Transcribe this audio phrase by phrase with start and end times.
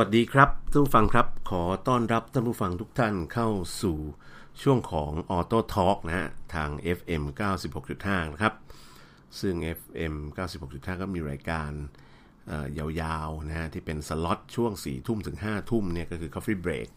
[0.00, 3.48] วัสดีครับท่านผู้ฟังครับขอต้อนรับท่านผู้ฟังทุกท่านเข้า
[3.82, 3.98] สู่
[4.62, 7.22] ช่วงของ Auto Talk นะฮะทาง FM
[7.78, 8.54] 96.5 นะครับ
[9.40, 10.14] ซึ่ง FM
[10.58, 11.70] 96.5 ก็มีรายการ
[12.78, 16.88] ยาวๆนะฮะที่เป็นสล็อตช่วง 4 ทุ่มถึง 5 ทุ่มเนี่ยก็คือ Coffee Break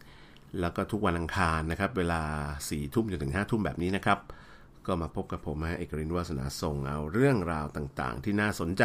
[0.60, 2.22] แล้วก็ทุกวันอังคารนะครับ เวลา
[2.58, 4.18] 4 ทุ่มจนถึง 5 ทุ่มแบบนี้นะครับ
[4.86, 8.84] ก็มาพบกับผมฮะเอกรินวาสนาส่งเอาเรื่องราวต่างๆ ที่น่าสนใจ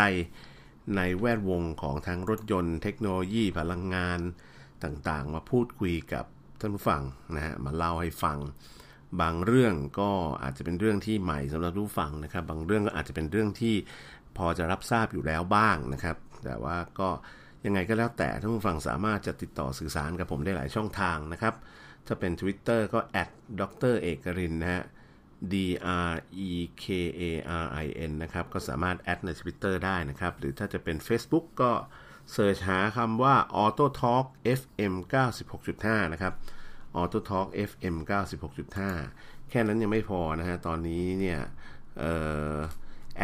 [0.95, 4.19] ในแวดวงของทางรถยนต์เทคโนโลยีพลังงาน
[4.83, 6.25] ต่างๆ มาพูดคุยกับ
[6.59, 7.01] ท่านผู้ฟัง
[7.35, 8.37] นะฮะมาเล่าให้ฟัง
[9.21, 10.11] บางเรื่องก็
[10.43, 13.75] อาจจะเป็นเรื่องที่ใหม่สำหรับผู้ฟังนะครับ บางเรื่องก็อาจจะเป็นเรื่องที่
[14.37, 17.09] พอจะรับทราบอยู่แล้วบ้างนะครับ แต่ว่าก็
[17.65, 21.53] ยังไงก็แล้วแต่ท่านผู้ฟังสามารถจะติดต่อสื่อสารกับผมได้หลายช่องทางนะครับ
[22.07, 22.99] ถ้าเป็น Twitter ก็
[23.61, 24.83] ดรเอกรินนะฮะ
[25.51, 25.55] D
[26.09, 26.13] R
[26.49, 26.51] E
[26.83, 26.85] K
[27.19, 27.21] A
[27.63, 31.71] R I N นะครับ ก็สามารถแอดใน Twitter ได้นะครับ หรือถ้าจะเป็น Facebook ก็
[32.31, 34.25] เสิร์ชหาคำว่า Auto Talk
[34.59, 34.93] FM
[35.53, 36.33] 96.5 นะครับ
[36.99, 37.95] Auto Talk FM
[38.73, 41.39] 96.5 แค่นั้นยังไม่พอนะฮะ ตอนนี้เนี่ย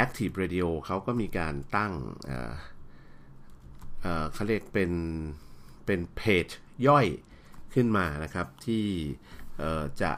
[0.03, 1.93] Active Radio เขาก็มีการตั้ง
[4.33, 4.91] เขาเรียกเป็น
[5.85, 6.47] เป็นเพจ
[6.87, 7.07] ย่อย
[7.73, 8.85] ขึ้นมานะครับ ที่
[10.01, 10.11] จะ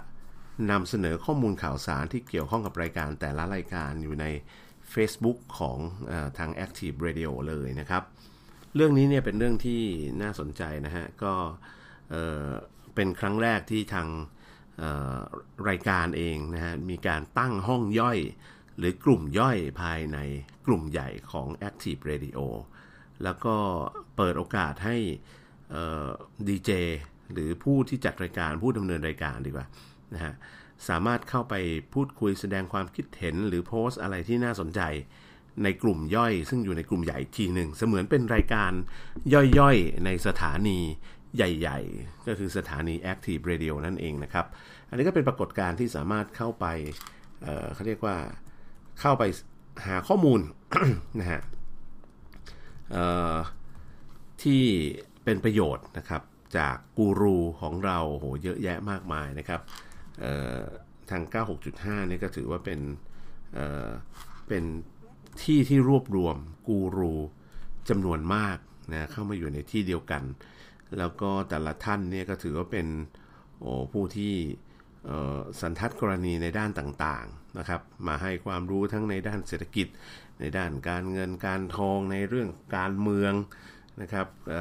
[0.69, 4.25] นำเสนอข้อมูลข่าวสารที่เกี่ยวข้องกับรายการแต่ละรายการอยู่ใน
[4.93, 5.77] Facebook ของ
[6.11, 8.03] อทาง Active Radio เลยนะครับ
[8.75, 9.81] เรื่องนี้เนี่ยเป็นเรื่องที่
[10.21, 11.33] น่าสนใจนะฮะ ก็
[12.09, 14.07] เเป็นครั้งแรกที่ทาง
[15.69, 18.19] รายการเองนะฮะ มีการตั้งห้องย่อย
[18.77, 20.17] หรือกลุ่มย่อยภายใน
[20.65, 22.39] กลุ่มใหญ่ของ Active Radio
[23.23, 23.55] แล้วก็
[24.15, 24.97] เปิดโอกาสให้
[26.47, 26.71] ดีเจ
[27.33, 29.67] หรือผู้ที่จัดรายการผู้ดำเนินรายการดีกว่า
[30.15, 30.33] นะฮะ
[30.89, 31.55] สามารถเข้าไป
[31.93, 34.81] พูดคุยแสดงความคิดเห็นหรือโพสต์อะไรที่น่าสนใจ
[35.63, 38.71] ในกลุ่มย่อย ซึ่งอยู่ในกลุ่มใหญ่ทีหนึ่งเสมือนเป็นรายการ
[39.59, 40.79] ย่อยๆ ในสถานี
[41.35, 44.45] ใหญ่ๆ ก็คือสถานี Active Radio นั่นเองนะครับ
[44.89, 46.65] อันนี้ก็เป็นปรากฏการณ์ที่สามารถเข้าไป
[47.43, 48.15] เเขาเรียกว่า
[49.01, 49.23] เข้าไป
[49.87, 50.41] หาข้อมูล
[51.19, 51.41] นะฮะ
[54.43, 54.63] ที่
[55.23, 56.21] เป็นประโยชน์นะครับ
[56.57, 59.61] จากกูรูของเราโหเยอะแยะมากมายนะครับ
[61.09, 61.23] ทาง
[61.67, 62.79] 96.5นี่ก็ถือว่าเป็น
[63.53, 64.63] เเป็น
[65.43, 66.37] ที่ที่รวบรวม
[66.67, 67.13] กูรู
[67.89, 68.57] จำนวนมาก
[68.91, 70.23] นะเข้ามาอยู่ในที่เดียวกัน
[70.97, 72.87] แล้วก็แต่ละท่านเนี่ยก็ถือว่าเป็น
[73.59, 74.33] โอ้ผู้ที่
[75.61, 79.87] สันทัดกรณีในด้านต่างๆนะครับมาให้ความรู้ทั้งในด้านเศรษฐกิจ
[80.39, 83.33] ในด้านการเงินการทองในเรื่องการเมือง
[84.01, 84.51] นะครับเ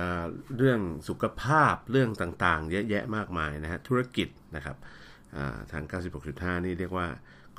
[0.56, 4.76] เรื่องสุขภาพเรื่องต่างๆ เยอะแยะมากมายนะฮะธุรกิจนะครับ
[5.72, 5.84] ทาง
[6.24, 7.06] 96.5 นี่เรียกว่า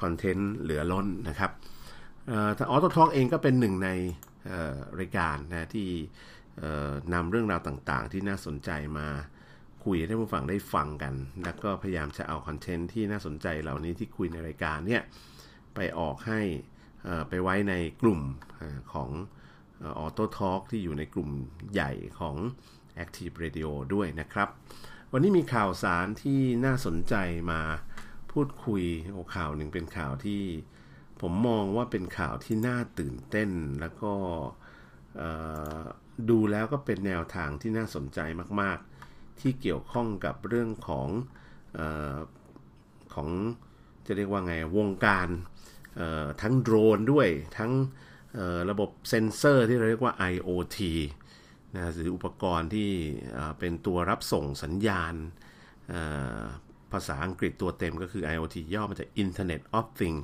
[0.01, 1.51] คอนเทนต์เหลือล้นนะครับ
[2.31, 2.33] อ
[2.69, 3.89] อโต้ทอกเองก็เป็นหนึ่งใน
[4.99, 5.87] รายการนะที่
[7.13, 9.07] นำเรื่องราวต่างๆ ที่น่าสนใจมา
[9.85, 15.01] คุยให้ผู้ฟังได้ฟังกัน แล้วก็พยายามจะเอาคอนเทนต์ที่น่าสนใจเหล่านี้ที่คุยในรายการเนี่ย
[15.75, 16.41] ไปออกให้
[17.29, 18.21] ไปไว้ในกลุ่ม
[18.93, 19.09] ของ
[19.99, 21.29] ออโต้ทอล์กที่อยู่ในกลุ่ม
[21.73, 22.35] ใหญ่ของ
[23.03, 24.49] Active Radio ด้วยนะครับ
[25.13, 27.15] วันนี้มีข่าวสารที่น่าสนใจ
[27.51, 27.61] มา
[28.31, 30.43] พูดคุยโอ้ข่าวหนึ่งเป็นข่าวที่
[31.21, 33.49] ผมมองว่าเป็นข่าวที่น่าตื่นเต้น
[33.81, 34.13] แล้วก็
[36.29, 38.19] ดูแล้วก็เป็นแนวทางที่น่าสนใจ
[38.61, 38.77] มาก
[39.09, 41.07] ๆ ที่เกี่ยวข้องกับเรื่องของ
[41.77, 41.79] อ
[43.13, 43.29] ของ
[44.05, 45.29] จะเรียกว่าไงวงการ
[46.41, 47.71] ทั้งโดรนด้วยทั้ง
[48.69, 50.77] ระบบเซนเซอร์ที่เราเรียกว่า IoT
[51.75, 52.89] นะหรืออุปกรณ์ที่
[53.59, 55.13] เป็นตัวรับส่งสัญญาณ
[56.91, 60.23] ภาษาอังกฤษตัวเต็มก็คือ IoT ย่อมาจาก Internet of Things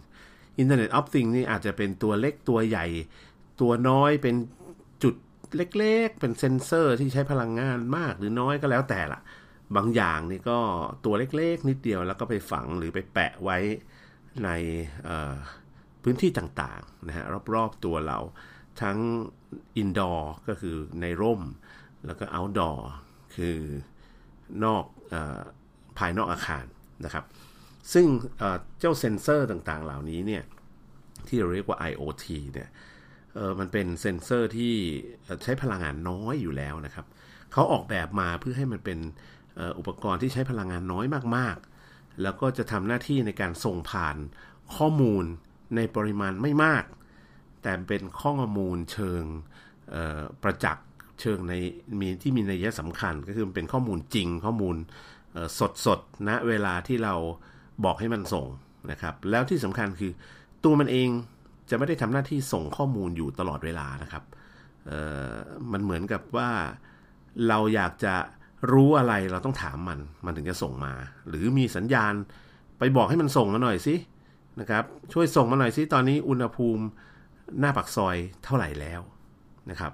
[0.61, 2.87] Internet of Things นี่อาจจะเป็นตัวเล็กตัวใหญ่
[3.61, 4.35] ตัวน้อยเป็น
[5.03, 5.15] จุด
[5.55, 9.19] เล็กๆ เป็นเซนเซอร์ที่ใช้พลังงานมากหรือน้อยก็แล้วแต่ละ
[9.75, 10.59] บางอย่างนี่ก็
[11.05, 13.57] ตัวเล็กๆ นิดเดียวแล้วก็ไปฝังหรือไปแปะไว้
[14.43, 14.49] ใน
[16.03, 18.19] พื้นที่ต่างๆนะฮะรอบๆตัวเรา
[18.81, 18.97] ทั้ง
[19.77, 21.41] indoor ก็คือในร่ม
[22.05, 22.89] แล้วก็ outdoor
[23.35, 23.57] คือ
[24.63, 24.83] นอก
[25.13, 25.15] อ
[25.97, 26.65] ภายนอกอาคาร
[27.05, 27.25] นะครับ
[27.93, 28.05] ซึ่ง
[28.79, 30.43] เจ้าเซ็นเซอร์ต่างๆ เหล่านี้เนี่ย
[31.27, 32.69] ที่เราเรียกว่า IoT เนี่ย
[33.59, 34.73] มันเป็นเซ็นเซอร์ที่
[35.43, 37.05] ใช้พลังงานน้อยอยู่แล้วนะครับ
[37.53, 38.99] เขาออกแบบมาเพื่อให้มันเป็น
[39.79, 41.05] อุปกรณ์ที่ใช้พลังงานน้อย
[41.35, 44.17] มากๆ แล้วก็จะทำหน้าที่ในการส่งผ่าน
[44.75, 45.23] ข้อมูล
[45.75, 46.83] ในปริมาณไม่มาก
[47.61, 49.23] แต่เป็นข้อมูลเชิง
[50.43, 50.85] ประจักษ์
[51.21, 51.53] เชิงใน
[51.99, 54.75] มีที่มีนัยสำคัญ ก็คือเป็นข้อมูลจริงข้อมูล
[55.59, 57.15] สดสดณเวลาที่เรา
[57.85, 58.47] บอกให้มันส่ง
[58.91, 60.11] นะครับ แล้วที่สำคัญคือ
[60.63, 61.09] ตัวมันเอง
[61.69, 64.23] จะไม่ได้ทำหน้าที่ส่งข้อมูลอยู่ตลอดเวลานะครับ
[65.71, 66.49] มันเหมือนกับว่า
[67.47, 68.15] เราอยากจะ
[68.71, 70.93] รู้อะไรเราต้องถามมัน มันถึงจะส่งมา
[71.27, 72.13] หรือมีสัญญาณ
[72.79, 73.95] ไปบอกให้มันส่งมาหน่อยสิ
[74.59, 74.83] นะครับ
[75.13, 76.83] ช่วยส่งมาหน่อยสิตอนนี้อุณหภูมิ
[77.59, 79.01] หน้าปากซอยเท่าไหร่แล้ว
[79.69, 79.93] นะครับ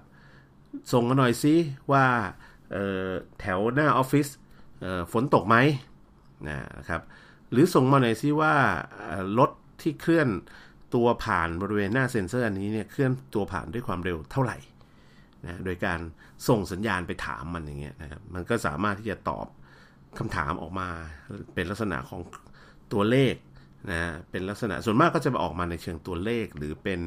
[0.91, 1.53] ส่งมาหน่อยสิ
[1.91, 2.05] ว่า
[3.39, 4.27] แถวหน้าออฟฟิศ
[5.11, 5.55] ฝนตกไหม
[6.47, 7.01] นะครับ
[7.51, 8.53] หรือส่งมาหน่อยสิว่า
[9.39, 9.51] รถ
[9.81, 10.29] ที่เคลื่อน
[10.95, 14.57] ตัวผ่านบริเวณหน้าเซ็นเซอร์อันนี้เนี่ยเคลื่อนตัวผ่านด้วยความเร็วเท่าไหร่
[15.45, 15.99] นะโดยการ
[16.47, 19.47] ส่งสัญญาณไปถามมันอย่างเงี้ยนะครับมันก็สามารถที่จะตอบ
[20.19, 20.87] คำถามออกมา
[21.53, 22.21] เป็นลักษณะของ
[22.93, 23.35] ตัวเลข
[23.91, 26.99] นะเป็นลักษณะส่วนมากก็จะออกมาในเชิงตัวเลขหรือเป็น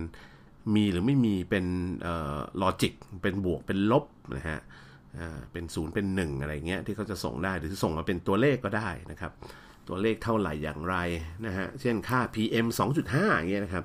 [0.75, 1.67] มีหรือไม่มีเป็น
[2.63, 4.05] logic เป็นบวกเป็นลบ
[4.37, 4.61] นะฮะ
[5.53, 9.33] เป็นศูนย์เป็นหนึ่งอะไรเงี้ยที่เขาจะส่งได้หรือส่งมาเป็นตัวเลขก็ได้นะครับ
[9.89, 10.97] ตัวเลขเท่าไหร่อย่างไร
[11.47, 12.67] นะฮะเช่นค่า PM
[13.05, 13.85] 2.5อย่างเงี้ยนะครับ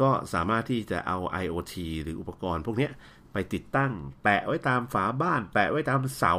[0.00, 2.88] ก็สามารถที่จะเอา IoT หรืออุปกรณ์พวกนี้
[3.32, 3.92] ไปติดตั้ง
[4.22, 6.34] แปะไว้ตามฝาบ้าน แปะไว้ตามเสา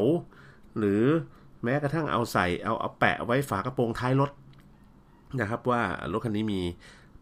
[0.78, 1.04] หรือ
[1.64, 4.32] แม้กระทั่งเอาใส่เอาเอาแปะไว้ฝากระโปรงท้ายรถ
[5.40, 5.82] นะครับว่า
[6.12, 6.62] รถคันนี้มี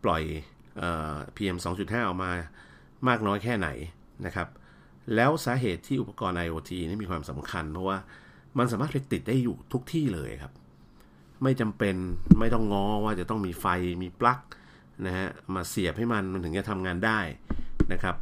[0.03, 0.23] ปล่อย
[1.35, 2.31] PM 2.5 ออกมา
[3.07, 3.69] มากน้อยแค่ไหน
[4.25, 4.47] นะครับ
[5.15, 7.97] แล้วสาเหตุที่อุปกรณ์ IoT นี่มีความสำคัญ เพราะว่า
[8.57, 10.53] มันสามารถไปติดได้อยู่ทุกที่เลยครับ
[11.43, 11.95] ไม่จำเป็น
[12.39, 13.65] ไม่ต้องงอว่าจะต้องมีไฟ
[14.03, 14.39] มีปลั๊ก
[15.05, 17.19] นะฮะมาเสียบให้มันมันถึงจะทำงานได้
[17.93, 18.15] นะครับ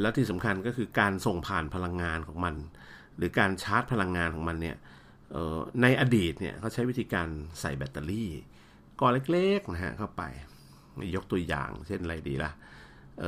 [0.00, 2.54] แล้วที่สำคัญก็คือการส่งผ่านพลังงานของมัน
[3.16, 4.76] หรือการชาร์จพลังงานของมันเนี่ย
[5.82, 7.28] ในอดีตเนี่ยเขาใช้วิธีการ
[7.60, 8.30] ใส่แบตเตอรี่
[9.00, 10.22] ก้อนเล็กๆนะฮะเข้าไป
[11.16, 12.52] ยกตัวอย่าง เช่นอะไรดีละ่ะ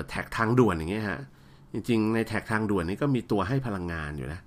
[0.09, 1.21] แท็กทางด่วนอย่างเงี้ยฮะ
[1.73, 4.41] จริง ๆ ในแท็กทางด่วนนี้ก็มีตัวให้พลังงานอยู่นะ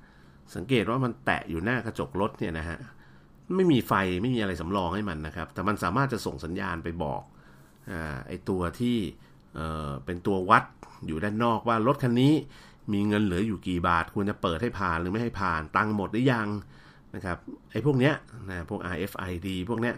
[0.56, 2.78] สังเกตว่ามันแตะอยู่หน้ากระจกรถเนี่ยนะฮะ
[3.56, 7.22] ไม่มีไฟไม่มีอะไรสำรองให้มันนะครับ แต่มันสามารถจะส่งสัญญาณไปบอก
[7.92, 7.94] อ
[8.28, 8.98] ไอตัวที่
[9.56, 10.64] เเป็นตัววัด
[11.08, 12.34] อยู่ด้านนอกว่ารถคันนี้
[12.94, 16.48] มีเงินเหลืออยู่กี่บาท ควรจะเปิดให้ผ่านหรือไม่ให้ผ่านตังหมดหรือยัง
[17.16, 17.38] นะครับ
[17.72, 18.14] ไอ้พวกเนี้ย
[18.50, 19.96] นะพวก RFID พวกเนี้ย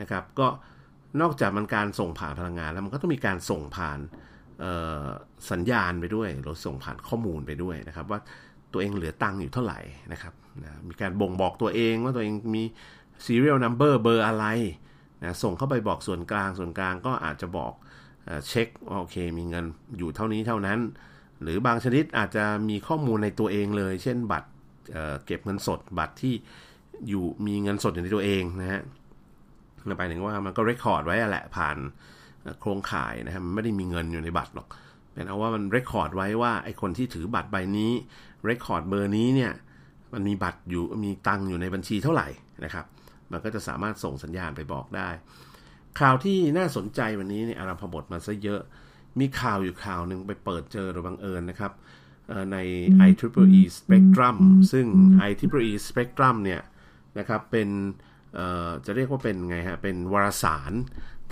[0.00, 0.46] นะครับก็
[1.20, 3.98] นอกจากมันการส่งผ่านพลังงานแล้วมันก็ต้องมีการส่งผ่าน
[5.50, 8.20] สัญญาณไปด้วยหรือส่งผ่านข้อมูลไปด้วยนะครับ ว่า
[8.72, 9.80] ตัวเองเหลือตังค์อยู่เท่าไหร่
[10.12, 12.62] นะครับนะมีการบ่งบอกตัวเองว่าตัวเองมี
[13.24, 14.46] serial number เบอร์อะไร
[15.22, 17.72] นะส่งเข้าไปบอกส่วนกลางส่วนกลางก็อาจจะบอก
[18.48, 19.64] เช็คโอเค มีเงิน
[19.98, 20.78] อยู่เท่านี้เท่านั้น
[21.42, 24.48] หรือบางชนิดอาจจะมีข้อมูลในตัวเองเลย เช่นบัตร
[24.92, 26.34] เเก็บเงินสดบัตรที่
[27.08, 28.82] อยู่มีเงินสดอยู่ในตัวเองนะฮะ
[29.96, 31.76] ไปถึงว่ามันก็ record ไว้แหละผ่าน
[32.60, 34.68] โครงข่ายนะครับมันไม่ได้มีเงินอยู่ในบัตรหรอก
[35.12, 37.92] เป็นเอาว่ามัน record ไว้ว่าไอคนที่ถือบัตรใบนี้
[38.44, 39.52] record เบอร์นี้เนี่ย
[40.12, 42.28] มันมีบัตรอยู่มีตังอยู่ในบัญชีเท่าไหร่
[42.64, 42.86] นะครับ
[43.32, 45.08] มันก็จะสามารถส่งสัญญาณไปบอกได้
[46.00, 48.60] ข่าวที่น่าสนใจวันนี้เนี่ยอารัมพบทมาซะเยอะ
[49.20, 51.72] มีข่าวอยู่ข่าวหนึ่งไปเปิดเจอโดยบังเอิญนะครับ
[52.52, 52.56] ใน
[53.08, 54.36] IEEE Spectrum
[54.72, 54.86] ซึ่ง
[55.28, 56.60] IEEE Spectrum เนี่ย
[57.18, 57.68] นะครับเป็น
[58.86, 60.72] จะเรียกว่าเป็นไงฮะ เป็นวารสาร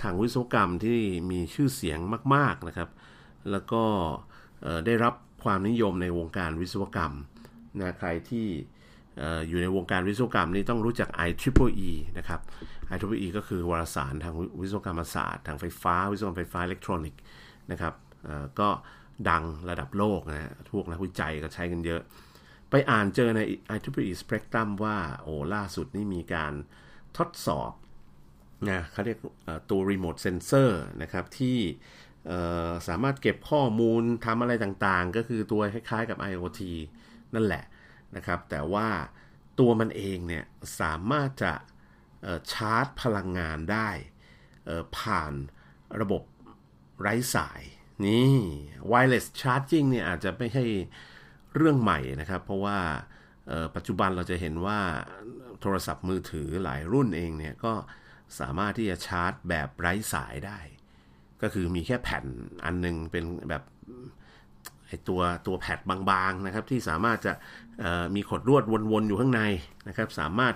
[0.01, 0.99] ทางวิศวกรรมที่
[1.31, 1.99] มีชื่อเสียง
[2.35, 2.89] มาก ๆนะครับ
[3.51, 3.83] แล้วก็
[4.85, 5.13] ได้รับ
[5.43, 7.13] ความนิยมในวงการวิศวกรรม
[7.79, 8.47] นะใครที่
[9.47, 12.39] อยู่ในวงการวิศวกรรมนี่ต้องรู้จัก IEEE นะครับ
[12.93, 17.21] IEEE ก็คือวารสารทางวิศวกรรมศาสตร์ ทางไฟฟ้า วิศวกรรมไฟฟ้าอิเล็กทรอนิกส์
[17.71, 17.93] นะครับ
[18.59, 18.69] ก็
[19.29, 22.01] ดังระดับโลกนะพวกนักวิจัยก็ใช้กันเยอะ
[22.69, 23.39] ไปอ่านเจอใน
[23.75, 26.53] IEEE Spectrum ว่าโอ้ล่าสุดนี่มีการ
[27.17, 27.71] ทดสอบ
[28.69, 29.19] นะเขาเรียก
[29.69, 30.71] ตัว Remote Sensor
[31.01, 31.57] นะครับที่
[32.87, 36.61] สามารถเก็บข้อมูลทำอะไรต่างๆ ก็คือตัวคล้ายๆกับ IoT
[37.33, 37.63] นั่นแหละ
[38.15, 38.87] นะครับ แต่ว่า
[39.59, 40.45] ตัวมันเองเนี่ย
[40.79, 41.53] สามารถจะ
[42.53, 43.89] ชาร์จพลังงานได้
[44.97, 45.33] ผ่าน
[46.01, 46.23] ระบบ
[47.01, 47.61] ไร้สาย
[48.05, 48.33] นี่
[48.91, 50.63] wireless charging เนี่ยอาจจะไม่ใช่
[51.55, 52.77] เรื่องใหม่นะครับ เพราะว่า
[53.75, 54.79] ปัจจุบันเราจะเห็นว่า
[55.61, 57.73] โทรศัพท์มือถือหลายรุ่นเองเนี่ยก็
[58.39, 60.59] สามารถที่จะชาร์จแบบไร้สายได้
[61.41, 62.25] ก็คือมีแค่แผ่น
[62.65, 63.63] อันนึงเป็นแบบ
[64.87, 67.33] ไอตัวตัวแพดบางๆนะครับที่สามารถจะ
[68.15, 69.41] มีขดลวดวนๆอยู่ข้างใน
[69.87, 70.53] นะครับ สามารถ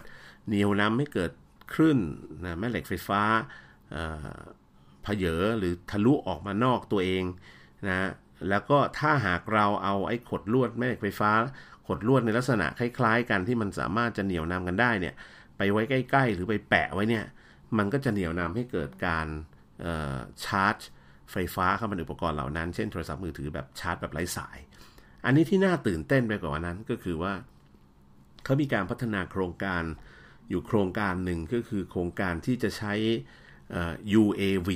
[0.47, 1.31] เหนียวนำให้เกิด
[1.73, 1.99] คลื่น
[2.43, 3.21] นะแม่เหล็กไฟฟ้า
[5.05, 7.23] ผเยอหรือทะลุออกมานอกตัวเอง
[7.87, 8.09] นะ
[8.49, 11.31] แล้วก็ถ้าหากเราเอาไอ้ขดลวดแม่เหล็กไฟฟ้า
[11.87, 15.13] ขดลวดในลักษณะคล้าย ๆ กันที่มันสามารถจะเหนี่ยวนำกันได้เนี่ย
[15.57, 17.25] ไปไว้ใกล้ ๆ หรือไปแปะไว้เนี่ย
[17.77, 19.27] มันก็จะเหนี่ยวนำให้เกิดการ
[20.43, 20.77] ชาร์จ
[21.31, 24.57] ไฟฟ้าเข้ามาในอุปกรณ์เหล่านั้น เช่นโทรศัพท์มือถือแบบชาร์จแบบไร้สาย
[25.25, 27.33] อันนี้ที่น่าตื่นเต้นไปกว่านั้นก็คือว่า
[28.43, 29.83] เขามีการพัฒนาโครงการ
[30.49, 32.93] อยู่โครงการหนึ่งก็คือโครงการที่จะใช้
[34.21, 34.69] UAV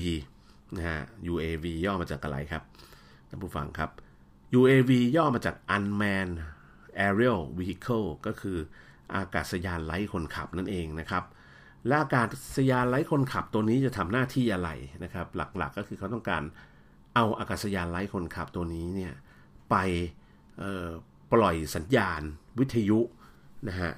[0.78, 2.64] นะฮะ UAV ย่อมาจากอะไรครับ
[3.30, 3.90] ท่านผู้ฟังครับ
[4.60, 6.36] UAV ย่อมาจาก Unmanned
[7.06, 8.58] aerial vehicle ก็คือ
[9.16, 11.24] อากาศยานไร้คนขับนั่นเองนะครับ
[11.88, 12.24] และอากา
[12.56, 14.70] ศยานไร้คนขับตัวนี้จะทำหน้าที่อะไร
[15.04, 16.44] นะครับ หลักๆกก็คือเขาต้องการ
[17.16, 19.14] เอาอากาศยานไร้คนขับตัวนี้เนี่ย
[19.70, 19.76] ไป
[21.34, 22.22] ปล่อยสัญญาณ
[22.60, 23.00] วิทยุ
[23.70, 23.92] นะฮะ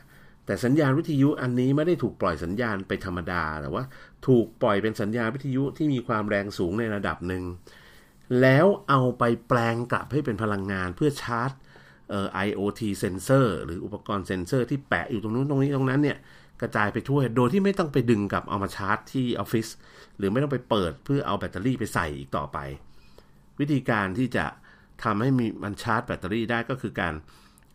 [0.45, 3.83] แต่สัญญาณวิทยุอันนี้ไม่ได้ถูกปล่อยสัญญาณไปธรรมดาแต่ว่า
[4.27, 7.43] ถูกปล่อยเป็นสัญญาณวิทยุที่มีความแรงสูงในระดับหนึ่ง
[8.41, 11.51] แล้วเอาไปแปลงกลับให้เป็นพลังงานเพื่อชาร์จ
[12.09, 16.17] เอ่อ IoT เซนเซอร์หรืออุปกรณ์เซนเซอร์ที่แปะอยู่ตรงนู้นตรงนี้ตรงนั้นเนี่ย
[16.61, 19.67] กระจายไปทั่ว โดยที่ไม่ต้องไปดึงกลับเอามาชาร์จที่ออฟฟิศ
[20.17, 22.57] หรือไม่ต้องไปเปิดเพื่อเอาแบตเตอรี่ไปใส่อีกต่อไป
[23.59, 24.45] วิธีการที่จะ
[25.03, 27.13] ทำให้มีมันชาร์จแบตเตอรี่ได้ก็คือการ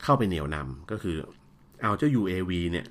[0.03, 1.17] เข้าไปเหนี่ยวนำก็คือ
[1.83, 2.87] เอาเจ้า UAV เนี่ย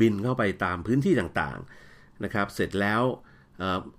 [0.00, 3.02] บินเข้าไปตามพื้นที่ต่างๆนะครับ เสร็จแล้ว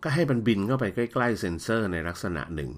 [0.03, 2.71] ก็ให้มันบินเข้าไปใกล้ ๆ เซ็นเซอร์ในลักษณะหนึ่ง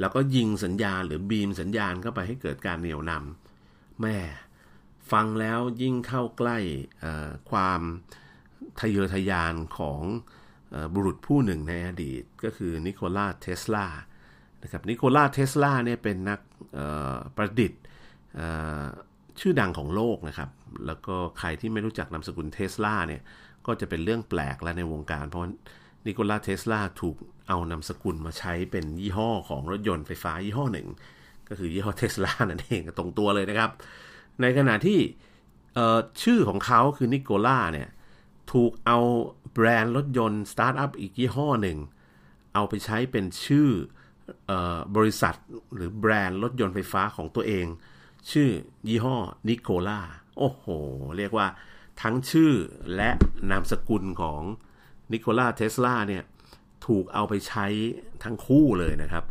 [0.00, 4.16] แล้วก็ยิงสัญญาณหรือบีมสัญญาณเข้าไปให้เกิดการเหนี่ยวนำแม่
[5.12, 6.58] ฟังแล้วยิ่งเข้าใกล้
[7.50, 7.80] ความ
[8.80, 10.00] ทะเยอทะยานของ
[10.94, 13.86] บุรุษผู้หนึ่งในอดีต ก็คือนิโคลาเทสลา
[14.62, 16.40] นะครับนิโคลาเทสลาเนี่ยเป็นนัก
[17.36, 17.82] ประดิษฐ์
[19.40, 20.50] ชื่อดังของโลกนะครับ
[20.86, 23.22] แล้วก็ใครที่ไม่รู้จักนามสกุลเทสลาเนี่ย
[23.66, 25.42] ก็จะเป็นเรื่องแปลกแล้วในวงการ เพราะ
[26.06, 27.16] นิโคลัสเทสลาถูก
[27.48, 30.88] เอานามสกุลมาใช้เป็นยี่ห้อของรถยนต์ไฟฟ้ายี่ห้อหนึ่ง
[31.48, 33.70] ก็คือยี่ห้อเทสลานั่นเองตรงตัวเลยนะครับ
[34.40, 34.98] ในขณะที่
[36.22, 37.88] ชื่อของเขาคือนิโคล่าเนี่ย
[38.52, 38.98] ถูกเอา
[39.52, 41.78] แบรนด์รถยนต์สตาร์ทอัพอีกยี่ห้อหนึ่ง
[42.54, 43.68] เอาไปใช้เป็นชื่อ
[44.96, 45.34] บริษัท
[45.74, 47.66] หรือแบรนด์รถยนต์ไฟฟ้าของตัวเอง
[48.30, 48.48] ชื่อ
[48.88, 49.16] ยี่ห้อ
[49.48, 50.00] นิโคล่า
[50.38, 50.64] โอ้โห
[51.18, 51.46] เรียกว่า
[52.02, 52.52] ทั้งชื่อ
[52.96, 53.10] และ
[53.50, 54.40] นามสกุลของ
[55.12, 56.22] นิโคล่าเทสลาเนี่ย
[56.86, 57.66] ถูกเอาไปใช้
[58.24, 59.24] ทั้งคู่เลยนะครับ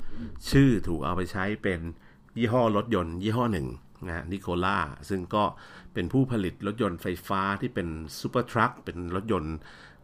[0.52, 1.80] ชื่อถูกเอาไปใช้เป็น
[2.38, 3.68] ยี่ห้อรถยนต์ยี่ห้อหนึ่ง
[4.08, 4.78] นะนิโคล่า
[5.10, 5.44] ซึ่งก็
[5.94, 7.88] เป็นผู้ผลิตรถยนต์ไฟฟ้าที่เป็น
[8.20, 9.56] super truck เป็นรถยนต์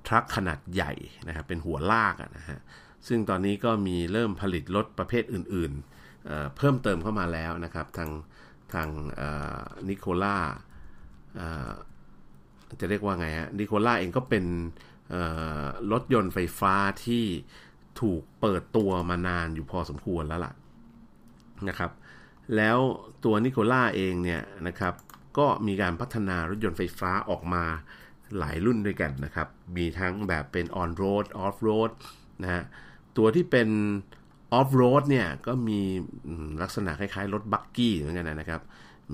[0.07, 0.93] truck ขนาดใหญ่
[1.27, 2.59] นะครับเป็นหัวลากนะฮะ
[3.07, 8.09] ซึ่งตอนนี้ก็มีเริ่มผลิตรถประเภทอื่นๆเเพิ่มเติมเข้ามาแล้วนะครับ ทาง
[8.73, 8.87] ทาง
[9.89, 10.37] นิโคล่า
[12.81, 14.45] จะเรียกว่าไงฮะนิโคล่าเองก็เป็น
[15.91, 16.73] รถยนต์ไฟฟ้า
[17.05, 17.25] ที่
[18.01, 20.53] ถูกเปิดตัวมานานอยู่พอสมควรแล้วล่ะ
[21.67, 21.91] นะครับ
[22.55, 22.77] แล้ว
[23.23, 24.93] ตัวนิโคล่าเองเนี่ยนะครับ
[25.37, 27.63] ก็มีการพัฒนารถยนต์ไฟฟ้าออกมา
[28.37, 29.47] หลายรุ่นด้วยกันนะครับ
[29.77, 31.91] มีทั้งแบบเป็น on road off road
[32.43, 32.63] นะฮะ
[33.17, 33.69] ตัวที่เป็น
[34.53, 35.79] ออฟโรดเนี่ยก็มี
[36.61, 38.61] ลักษณะคล้ายๆ รถบักกี้เหมือนกันนะครับ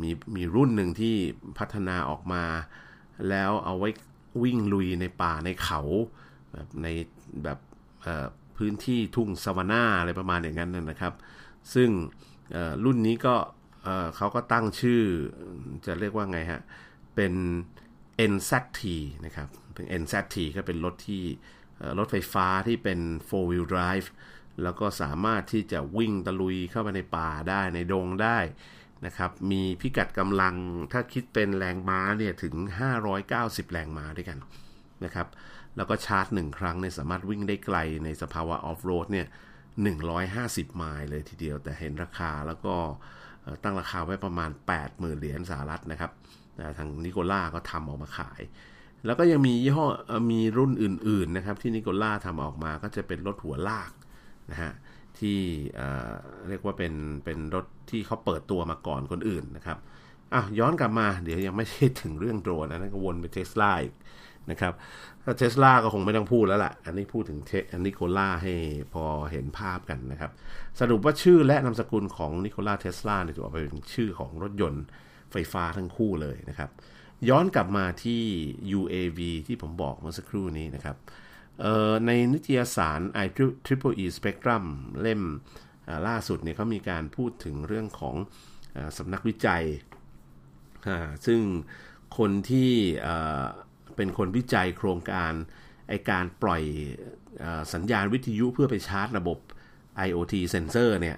[0.01, 1.15] มีมีรุ่นหนึ่งที่
[1.57, 2.43] พัฒนาออกมา
[3.29, 3.89] แล้วเอาไว้
[4.43, 5.81] วิ่งลุยในป่าในเขา
[6.51, 6.87] แบบใน
[7.43, 7.59] แบบ
[8.57, 11.13] พื้นที่ทุ่งซาวาน่าอะไรประมาณอย่างนั้นนะครับ
[11.73, 11.89] ซึ่ง
[12.83, 13.35] รุ่นนี้ก็
[14.15, 15.03] เขาก็ตั้งชื่อ
[15.85, 16.61] จะเรียกว่าไงฮะ
[17.15, 17.33] เป็น
[18.31, 18.81] NZT
[19.25, 21.23] นะครับเป็น NZT ก็เป็นรถที่
[21.99, 22.99] รถไฟฟ้าที่เป็น
[23.29, 24.07] 4 wheel drive
[24.63, 28.37] แล้วก็สามารถที่จะวิ่งตะลุยเข้าไปในป่าได้ในดงได้
[29.05, 30.55] นะครับ มีพิกัดกำลัง
[30.91, 32.55] ถ้าคิดเป็นแรงม้าเนี่ยถึง
[33.13, 34.37] 590 แรงม้าด้วยกัน
[35.05, 35.27] นะครับ
[35.77, 39.27] แล้วก็ชาร์จหนึ่งครั้งเนี่ยสามารถวิ่งได้ไกลในสภาวะออฟโรดเนี่ย
[40.01, 42.75] 150 ไมล์เลยทีเดียว แต่เห็นราคาแล้วก็
[43.63, 46.11] ตั้งราคาไว้ประมาณ 80,000 เหรียญสหรัฐนะครับ
[46.77, 48.41] ทางนิโคล่าก็ทำออกมาขาย
[49.05, 49.85] แล้วก็ยังมียี่ห้อ
[50.31, 53.91] มีรุ่นอื่น ๆ นะครับ ที่นิโคล่าทำออกมาก็จะเป็นรถหัวลาก
[54.51, 54.71] นะฮะ
[55.19, 55.39] ที่
[56.47, 56.93] เรียกว่าเป็น
[57.25, 59.77] เป็นรถที่เขาเปิดตัวมาก่อนคนอื่นนะครับ
[60.33, 63.93] อะย้อนกลับมาเดี๋ยวยังไม่ใช่ถึงเรื่องโดรนนะก็วนไปเทสลาอีก
[64.51, 64.73] นะครับ
[65.23, 68.53] ถ้าเทสลาก็คงไม่ต้องพูดแล้วล่ะ อันนี้พูดถึงเทอันนิโคล่าให้
[68.93, 70.31] พอเห็นภาพกันนะครับ
[70.79, 74.83] สรุปว่าชื่อและนามสกุลของนิโคล่าเทสลาเนี่ยถูกเอาไปเป็นชื่อของรถยนต์
[75.31, 76.69] ไฟฟ้าทั้งคู่เลยนะครับ
[77.29, 78.21] ย้อนกลับมาที่
[78.79, 80.97] UAV ที่ผมบอกเมื่อสักครู่นี้นะครับ
[82.05, 83.27] ในนิตยสาร i
[83.65, 84.65] Triple E Spectrum
[85.01, 85.21] เล่ม
[86.07, 88.15] ล่าสุดเนี่ยเขามีการพูดถึงเรื่องของ
[88.97, 89.63] สำนักวิจัย
[91.25, 91.41] ซึ่ง
[92.17, 92.71] คนที่
[93.95, 95.33] เป็นคนวิจัยโครงการ
[95.89, 96.63] ไอการปล่อย
[97.43, 99.37] อสัญญาณวิทยุเพื่อไปชาร์จระบบ
[100.07, 101.17] IoT เซนเซอร์เนี่ย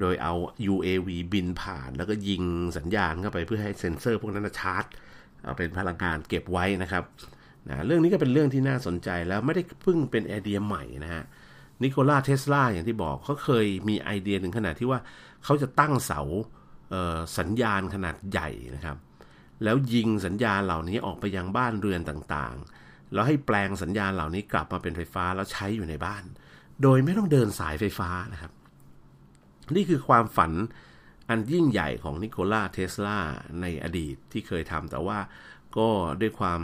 [0.00, 0.34] โดยเอา
[0.72, 2.42] UAV บินผ่านแล้วก็ยิง
[2.78, 4.84] สัญญาณเข้าไปเพื่อให้เซนเซอร์พวกนั้นชาร์จ
[5.58, 7.04] เป็นพลังงานเก็บไว้นะครับ
[7.68, 11.24] นะเรื่องนี้ก็เป็นเรื่องที่น่าสนใจแล้วไม่ได้เพิ่งเป็นไอเดียใหม่นะฮะ
[11.82, 15.00] นิโคลาเทสลาอย่างที่บอกเขาเคยมีไอเดียถึงขนาดที่ว่า
[15.44, 16.20] เขาจะตั้งเสา
[17.38, 18.96] สัญญาณขนาดใหญ่นะครับ
[19.64, 26.24] แล้วยิงสัญญาณเหล่านี้ออกไปยังบ้านเรือนต่างๆ แล้วให้แปลงสัญญาณเหล่านี้กลับมาเป็นไฟฟ้าแล้วใช้อยู่ในบ้าน
[26.82, 28.52] โดยไม่ต้องเดินสายไฟฟ้านะครับ
[29.76, 30.52] นี่คือความฝัน
[31.28, 33.18] อันยิ่งใหญ่ของนิโคลาเทสลา
[33.60, 35.18] ในอดีตที่เคยทำแต่ว่า
[35.78, 35.88] ก็
[36.20, 36.60] ด้วยความ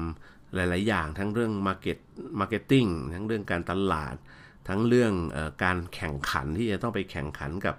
[0.55, 1.99] หลาย ๆ อย่างทั้งเรื่อง market
[2.41, 4.15] marketing ทั้งเรื่องการตลาด
[4.69, 7.77] ทั้งเรื่องอการแข่งขันที่จะต้องไปแข่งขันกับ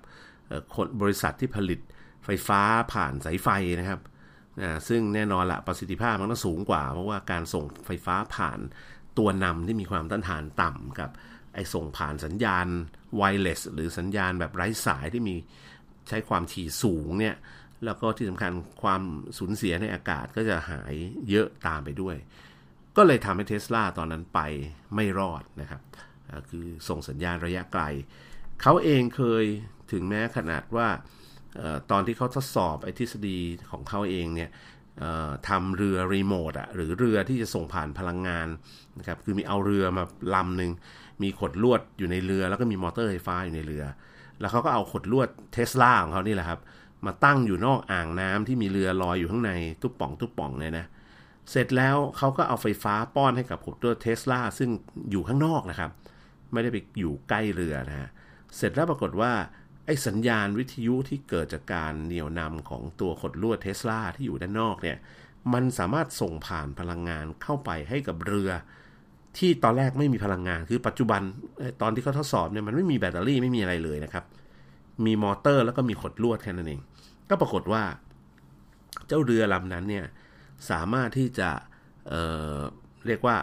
[0.75, 1.79] คนบริษัทที่ผลิต
[2.25, 2.61] ไฟฟ้า
[2.93, 3.49] ผ่านสายไฟ
[3.79, 4.01] นะครับ
[4.87, 8.59] ซึ่งแน่นอนละประสิทธิภาพมันต้องสูงกว่า เพราะว่าการส่งไฟฟ้าผ่าน
[9.17, 11.09] ตัวนำที่มีความต้านทานต่ำกับ
[11.53, 12.67] ไอ้ส่งผ่านสัญญาณ
[13.15, 15.35] ไวเลสหรือสัญญาณแบบไร้สายที่มี
[16.09, 17.35] ใช้ความถี่สูงเนี่ย
[17.85, 18.51] แล้วก็ที่สำคัญ
[18.83, 19.01] ความ
[19.37, 20.93] สูญเสียในอากาศก็จะหาย
[21.29, 22.15] เยอะตามไปด้วย
[22.97, 24.39] ก็เลยทำให้เทสลาตอนนั้นไป
[24.95, 25.81] ไม่รอดนะครับ
[26.49, 27.83] คือส่งสัญญาณระยะไกล
[28.61, 29.43] เขาเองเคย
[29.91, 30.87] ถึงแม้ขนาดว่า
[31.91, 33.39] ตอนที่เขาทดสอบไอ้ทฤษฎี
[33.71, 34.49] ของเขาเองเนี่ย
[35.49, 38.47] ทำเรือรีโมทอะหรือเรือที่จะส่งผ่านพลังงาน
[38.99, 40.03] นะครับคือมีเอาเรือมา
[40.35, 40.71] ลำหนึ่ง
[41.23, 43.83] มีขดลวดอยู่ในเรือ แล้วก็มีมอเตอร์ไฟฟ้าอยู่ในเรือ
[44.39, 46.59] แล้วเขาก็เอาขดลวดเทสลาของเขานี่แหละครับ
[47.05, 54.69] มาตั้งอยู่นอกอ่างน้ำที่มีเรือลอยอยู่ข้างในตุ๊บป่องตุ๊บป่องเลยนะเเสร็จแล้วเขาก็เอาไฟฟ้าป้อนให้กับขดลวดเทสลาซึ่ง
[55.11, 55.91] อยู่ข้างนอกนะครับ
[56.51, 58.09] ไม่ได้ไปอยู่ใกล้เรือนะฮะ
[58.57, 59.31] เสร็จแล้วปรากฏว่า
[59.85, 64.97] ไอ้สัญญาณวิทยุที่เกิดจากการเหนี่ยวนำของตัวขดลวดเทสลาที่อยู่ด้านนอกเนี่ย
[65.53, 68.51] มันสามารถส่งผ่านพลังงานเข้าไปให้กับเรือ
[69.37, 71.21] ที่ตอนแรกไม่มีพลังงาน คือปัจจุบัน
[71.81, 74.23] ตอนที่เขาทดสอบเนี่ยมันไม่มีแบตเตอรี่ไม่มีอะไรเลยนะครับ
[75.05, 76.81] มีมอเตอร์แล้วก็มีขดลวดแค่นั้นเอง
[77.29, 77.83] ก็ปรากฏว่า
[79.07, 80.05] เจ้าเรือลำนั้นเนี่ย
[80.69, 81.49] สามารถที่จะ
[82.09, 83.37] เเรียกว่า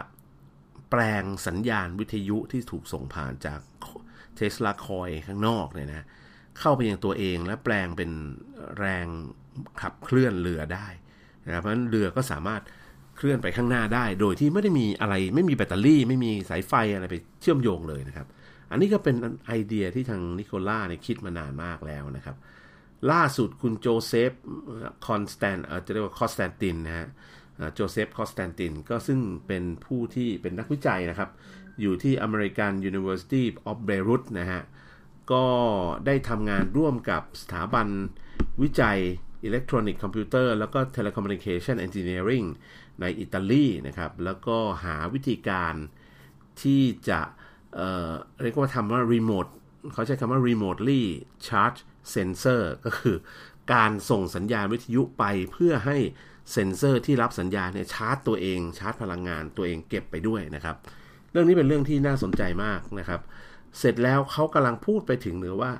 [0.89, 3.59] แปลงสัญญาณวิทยุที่ถูกส่งผ่านจาก
[4.35, 6.05] เทสลาคอยข้างนอกเนี่ยนะ
[6.59, 8.11] เข้าไปยังตัวเองและแปลงเป็น
[8.79, 9.05] แรง
[9.81, 10.87] ขับเคลื่อนเรือได้
[11.45, 12.61] นะเพราะฉะนั้นเรือก็สามารถ
[13.17, 18.27] เคลื่อนไปข้างหน้าได้ โดยที่ไม่ได้มีอะไรไม่มีแบตเตอรี่ ไม่มีสายไฟอะไรไปเชื่อมโยงเลยนะครับ
[18.71, 19.15] อันนี้ก็เป็น
[19.47, 22.35] ไอเดียที่ทางนิโคล่าเนี่ยคิดมานานมากแล้วนะครับ
[23.11, 24.31] ล่าสุดคุณโจเซฟ
[25.07, 27.07] คอนสแตนจะเรียกว่าคอสแตนตินนะฮะ
[27.73, 31.29] โจเซฟคอสแตนตินก็ซึ่งเป็นผู้ที่เป็นนักวิจัยนะครับ
[31.81, 34.61] อยู่ที่ American University of Beirut นะฮะ
[35.31, 35.45] ก็
[36.05, 37.87] ได้ทำงานร่วมกับสถาบัน
[38.61, 38.99] วิจัย
[39.43, 42.43] อิเล็กทรอนิกส์คอมพิวเตอร์แล้วก็ telecommunication engineering
[43.01, 45.73] ในอิตาลีนะครับ แล้วก็หาวิธีการ
[46.61, 47.21] ที่จะ
[47.75, 49.47] เเรียกว่าทำว่ารีโมท
[49.93, 51.01] เขาใช้คำว่า remotely
[51.47, 51.79] charge
[52.15, 53.15] sensor ก็คือ
[53.73, 55.97] การส่งสัญญาณวิทยุไปเพื่อให้
[56.51, 60.75] เซนเซอร์ที่รับสัญญาณเนี่ยชาร์จตัวเองชาร์จพลังงานตัวเองเก็บไปด้วยนะครับ
[61.31, 63.21] เรื่องนี้เป็นเรื่องที่น่าสนใจมากนะครับ
[63.79, 65.71] เสร็จแล้วเขากำลังพูดไปถึงหรือว่า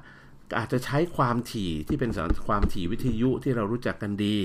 [0.58, 2.12] อาจจะใช้ความถี่ที่เป็น
[2.48, 4.36] ความถี่วิทยุที่เรารู้จักกันดี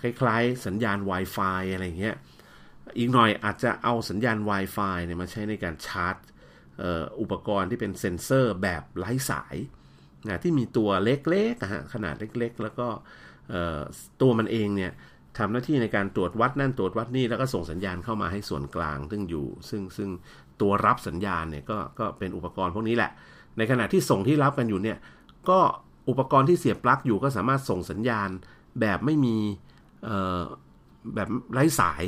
[0.00, 2.16] คล้ายๆ สัญญาณ Wi-Fi อะไรเงี้ย
[2.98, 6.16] อีกหน่อยอาจจะเอาสัญญาณ Wi-Fi เนี่ยมาใช้ในการชาร์จ
[7.20, 9.56] อุปกรณ์ที่เป็นเซ็นเซอร์แบบไร้สาย
[10.28, 12.86] นะที่มีตัวเล็กๆฮะขนาดเล็กๆ แล้วก็
[14.20, 14.92] ตัวมันเองเนี่ย
[15.38, 20.08] ทำหน้าที่ในการตรวจวัดนั่นตรวจวัดนี่แล้วก็ส่งสัญญาณเข้ามาให้ส่วนกลาง ซึ่งอยู่ ซึ่งซึ่ง
[20.60, 23.10] ตัวรับสัญญาณเนี่ยก็ก็เป็นอุปกรณ์พวกนี้แหละ
[23.58, 24.98] ในขณะที่ส่งที่รับกันอยู่เนี่ย
[25.48, 25.58] ก็
[26.08, 28.28] อุปกรณ์ที่เสียบปลั๊กอยู่ก็สามารถส่งสัญญาณ
[28.80, 29.36] แบบไม่มี
[31.14, 32.02] แบบไร้สาย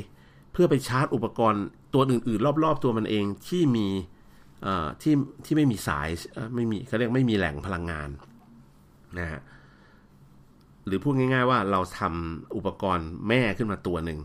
[0.53, 1.63] เพื่อไปชาร์จอุปกรณ์
[1.95, 3.89] ตัวอื่นๆ รอบๆ ตัวมันเองที่มี
[5.03, 6.09] ที่ที่ไม่มีสาย
[6.55, 8.09] ไม่มีเขาเรียกไม่มีแหล่งพลังงาน
[9.19, 9.41] นะฮะ
[10.87, 14.19] หรือพูดง่าย ๆ ว่าเราทำอุปกรณ์แม่ขึ้นมาตัวหนึ่ง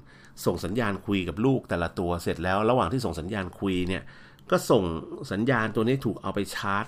[0.45, 4.03] ส่งสัญญาณคุยกับลูกแต่ละตัวเสร็จแล้ว ระหว่างที่ส่งสัญญาณคุยเนี่ย
[4.51, 4.83] ก็ส่ง
[5.31, 6.85] สัญญาณตัวนี้ถูกเอาไปชาร์จ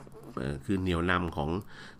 [0.65, 1.49] คือเหนี่ยวนำของ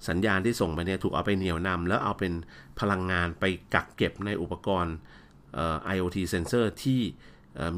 [0.09, 2.33] สัญญาณที่ส่งไปเนี่ยถูกเอาไปเหนี่ยวนำแล้วเอาเป็น
[2.79, 4.95] พลังงานไปกักเก็บในอุปกรณ์
[5.95, 7.01] IoT sensor ที่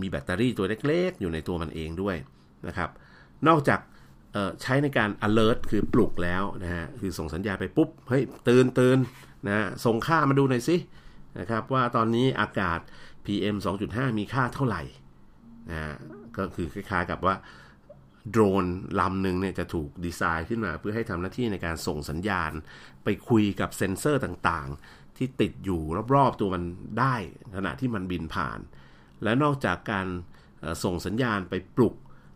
[0.01, 2.15] มีแบตเตอรี่ตัวเล็กๆ อยู่ในตัวมันเองด้วย
[2.67, 2.89] นะครับ
[3.47, 3.79] นอกจาก
[4.61, 8.97] ใช้ในการ alert คือปลุกแล้วนะฮะคือส่งสัญญาณไปปุ๊บเฮ้ยตื่นตื่น
[9.47, 10.75] นะส่งค่ามาดูหน่อยสิ
[11.39, 12.79] นะครับว่าตอนนี้อากาศ
[13.25, 13.55] PM
[13.87, 14.81] 2.5 มีค่าเท่าไหร่
[15.71, 15.95] นะ
[16.37, 17.35] ก็คือคล้ายๆกับว่า
[18.31, 18.65] โดรน
[18.99, 22.51] ลำหนึ่งเนี่ยจะถูกดีไซน์ขึ้นมา เพื่อให้ทำหน้าที่ในการส่งสัญญาณ
[23.03, 25.81] ไปคุยกับเซ็นเซอร์ต่างๆ ที่ติดอยู่
[26.15, 26.63] รอบๆตัวมัน
[26.99, 27.15] ได้
[27.55, 28.59] ขณะที่มันบินผ่าน
[29.23, 30.07] และนอกจากการ
[30.83, 31.95] ส่งสัญญาณไปปลุก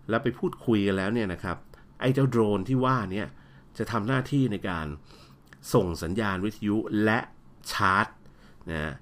[0.10, 1.58] แล้วไปพูดคุยกันแล้วเนี่ยนะครับ
[2.02, 3.28] ไอ้เจ้าโดรนที่ว่าเนี่ย
[3.78, 4.88] จะทำหน้าที่ในการ
[5.74, 7.20] ส่งสัญญาณวิทยุและ
[7.72, 8.08] ชาร์จ
[8.72, 8.94] นะ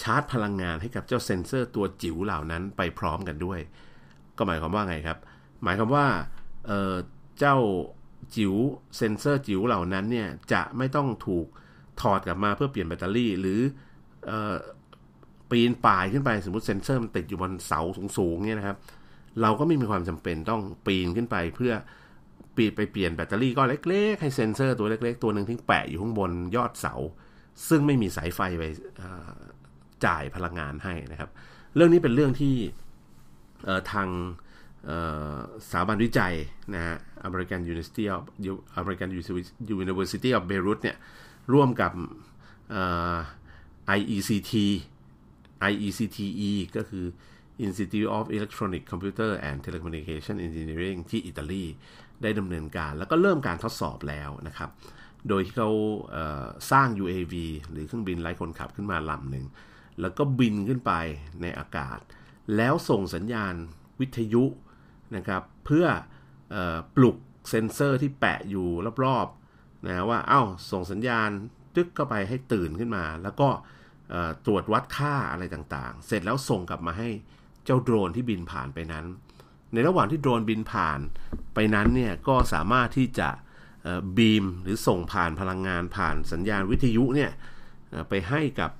[0.00, 3.60] ชาร์จพลังงานให้กับเจ้าเซ็นเซอร์ตัวจิ๋วเหล่านั้นไปพร้อมกันด้วย
[4.36, 5.18] ก็หมายความว่าไงครับ
[5.64, 6.06] หมายความว่า
[6.66, 7.56] เจ้า
[8.36, 8.54] จิ๋ว
[8.96, 11.46] เซ็นเซอร์จิ๋วเหล่านั้นเนี่ยจะไม่ต้องถูก
[12.00, 13.60] ถอดกลับมาเพื่อเปลี่ยนแบตเตอรี่ หรื
[14.30, 14.32] อ
[15.50, 17.80] ปีนป่ายขึ้นไปสมมติเซ็นเซอร์มันติดอยู่บนเสา
[18.18, 18.76] สูงๆเนี่ยนะครับ
[19.40, 21.72] เราก็ไม่มีความจำเป็นต้องปีนขึ้นไปเพื่อ
[22.56, 26.94] ปีไปเปลี่ยนแบตเตอรี่ก็เล็ก ๆ ให้เซ็นเซอร์ตัวเล็ก ๆ ตัวหนึ่งที่แปะอยู่ข้างบนยอดเสา
[27.68, 28.62] ซึ่งไม่มีสายไฟไป
[30.04, 31.30] จ่ายพลังงานให้นะครับ
[31.74, 32.54] เรื่องนี้เป็นเรื่องที่
[33.92, 34.08] ทาง
[35.66, 36.34] สถาบันวิจัย
[36.74, 38.22] นะฮะ American University of
[38.80, 39.10] American
[39.84, 40.96] University of Beirut เนี่ย
[41.52, 41.92] ร่วมกับ
[43.98, 44.52] IECT
[45.70, 47.04] IECTE ก็คือ
[47.66, 51.64] Institute of Electronic Computer and Telecommunication Engineering ที่อิตาลี
[52.22, 54.70] ได้ดำเนินการแล้วก็เริ่มการทดสอบแล้วนะครับ
[55.28, 55.70] โดยที่เขา
[56.70, 57.34] สร้าง UAV
[57.70, 59.46] หรือเครื่องบินไร้คนขับขึ้นมาลำหนึ่ง
[60.00, 60.92] แล้วก็บินขึ้นไป
[61.42, 61.98] ในอากาศ
[62.56, 63.54] แล้วส่งสัญญาณ
[64.00, 64.44] วิทยุ
[65.16, 65.86] นะครับเพื่อ
[66.54, 66.56] อ
[66.96, 67.16] ปลุก
[67.48, 68.68] เซ็นเซอร์ที่แปะอยู่
[69.04, 71.30] รอบๆนะว่าเอา้าส่งสัญญาณ
[71.74, 73.48] ตึกเข้าไปให้ตื่นขึ้นมา แล้วก็
[74.46, 77.08] ตรวจวัดค่าอะไรต่างๆ เสร็จแล้วส่งกลับมาให้
[77.64, 79.04] เจ้าโดรนที่บินผ่านไปนั้น
[79.72, 81.00] ในระหว่างที่โดรนบินผ่าน
[81.54, 83.28] ไปนั้นเนี่ยก็สามารถที่จะ
[84.16, 87.30] บีมหรือส่งผ่านพลังงานผ่านสัญญาณวิทยุเนี่ย
[88.08, 88.70] ไปให้กับ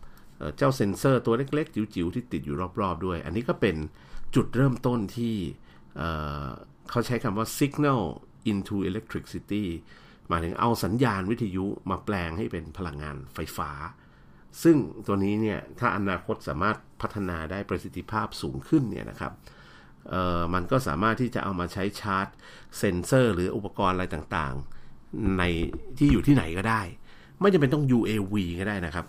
[0.56, 3.76] เจ้าเซ็นเซอร์ตัวเล็กๆ จิ๋วๆ ที่ติดอยู่รอบๆ ด้วย อันนี้ก็เป็น
[4.34, 5.34] จุดเริ่มต้นที่
[6.90, 8.02] เขาใช้คำว่า signal
[8.50, 9.64] into electricity
[10.28, 13.70] หมายถึงเอาสัญญาณวิทยุมาแปลงให้เป็นพลังงานไฟฟ้า
[14.62, 19.32] ซึ่งตัวนี้เนี่ยถ้าอนาคตสามารถพัฒนาได้ประสิทธิภาพสูงขึ้นเนี่ยนะครับ
[20.54, 22.26] มันก็สามารถที่จะเอามาใช้ชาร์จ
[22.78, 25.42] เซนเซอร์ หรืออุปกรณ์อะไรต่างๆ ใน
[25.98, 26.82] ที่อยู่ที่ไหนก็ได้
[27.40, 29.06] ไม่จำเป็นต้อง UAV ก็ได้นะครับ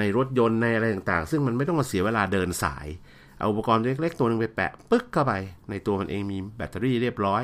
[0.00, 2.86] ในรถยนต์ในอะไรต่างๆ ซึ่งมันไม่ต้องมาเสียเวลาเดินสาย
[3.38, 5.32] เอาอุปกรณ์เล็กๆ ตัวหนึ่งไปแปะปึ๊กเข้าไป
[5.70, 7.42] ในตัวมันเองมีแบตเตอรี่เรียบร้อย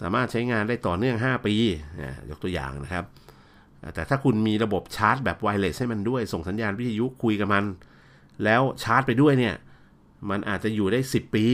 [0.00, 1.54] สามารถใช้งานได้ต่อเนื่อง 5 ปี
[2.30, 3.04] ยกตัวอย่างนะครับ
[3.94, 7.64] แต่ถ้าคุณมีระบบชาร์จแบบไวเลสให้มันด้วย ส่งสัญญาณวิทยุคุยกับมัน
[8.44, 9.54] แล้วชาร์จไปด้วยเนี่ย
[10.30, 11.46] มันอาจจะอยู่ได้ 10 ปี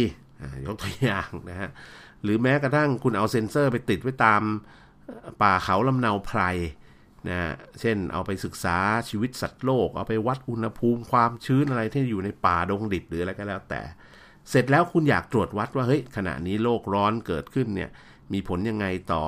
[0.67, 1.71] ยกตัวอย่างนะฮะ
[2.23, 4.43] หรือแม้กระทั่งคุณเอาเซ็นเซอร์ไปติดไว้ตาม
[5.43, 6.41] ป่าเขาลำเนาไพร
[7.29, 8.77] นะเช่นเอาไปศึกษา
[9.09, 13.81] ชีวิตสัตว์โลก เอาไปวัดอุณหภูมิความชื้นอะไรที่อยู่ในป่าดงดิบหรืออะไรก็แล้วแต่
[14.51, 17.91] เสร็จแล้วคุณอยากตรวจวัดว่าเฮ้ยขณะนี้โลกร้อนเกิดขึ้นเนี่ย
[18.33, 19.25] มีผลยังไงต่อ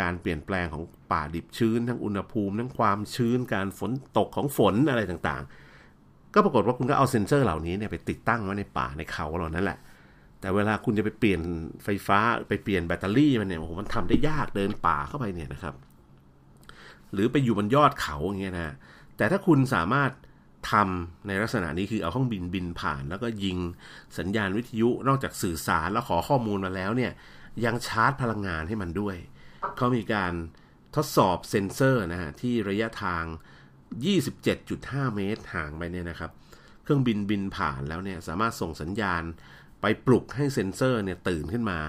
[0.00, 9.78] การเปลี่ยนแปลงของป่าดิบชื้น ทั้งอุณหภูมิ ทั้งความชื้นการฝนตกของฝนอะไรต่างๆ ก็ปรากฏว่าคุณก็เอาเซ็นเซอร์เหล่านี้เนี่ยไปติดตั้งไว้ในป่าในเขาเหล่านั้นแหละ
[10.40, 11.40] แต่เวลาคุณจะไปเปลี่ยน
[11.84, 15.74] ไฟฟ้าไปเปลี่ยนแบตเตอรี่มันเนี่ยโอ้โหมันทำได้ยากเดินป่าเข้าไปเนี่ยนะครับ
[17.12, 18.74] หรือไปอยู่บนยอดเขาอย่างเงี้ยนะ
[19.16, 20.10] แต่ถ้าคุณสามารถ
[20.72, 23.58] ทำในลักษณะนี้คือเอาเครื่องบินบินผ่าน แล้วก็ยิง
[24.18, 27.12] สัญญาณวิทยุนอกจากสื่อสารแล้วขอข้อมูลมาแล้วเนี่ย
[27.64, 29.16] ยังชาร์จพลังงานให้มันด้วย
[29.76, 30.32] เขามีการ
[30.96, 33.24] ทดสอบเซ็นเซอร์นะฮะที่ระยะทาง
[34.40, 36.30] 27.5 เมตรห่างไปเนี่ยนะครับ
[36.82, 39.22] เครื่องบินบินผ่านแล้วเนี่ยสามารถส่งสัญญาณ
[39.80, 41.80] ไปปลุกให้เซ็นเซอร์เนี่ยตื่นขึ้นมา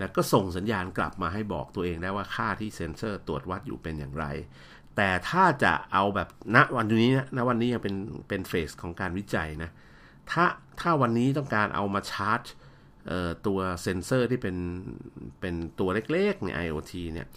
[0.00, 4.24] นะก็ส่งสัญญาณกลับมาให้บอกตัวเองได้ว่าค่าที่เซ็นเซอร์ตรวจวัดอยู่เป็นอย่างไร
[4.96, 7.96] แต่ถ้าจะเอาแบบณวันนี้นะณวันนี้ยังเป็น
[8.28, 9.70] เป็นเฟสของการวิจัยนะ
[10.30, 10.44] ถ้า
[10.80, 12.42] ถ้าวันนี้ต้องการเอามาชาร์จ
[13.46, 14.56] ตัวเซ็นเซอร์ที่เป็น
[15.40, 17.28] เป็นตัวเล็กๆใน IoT เนี่ย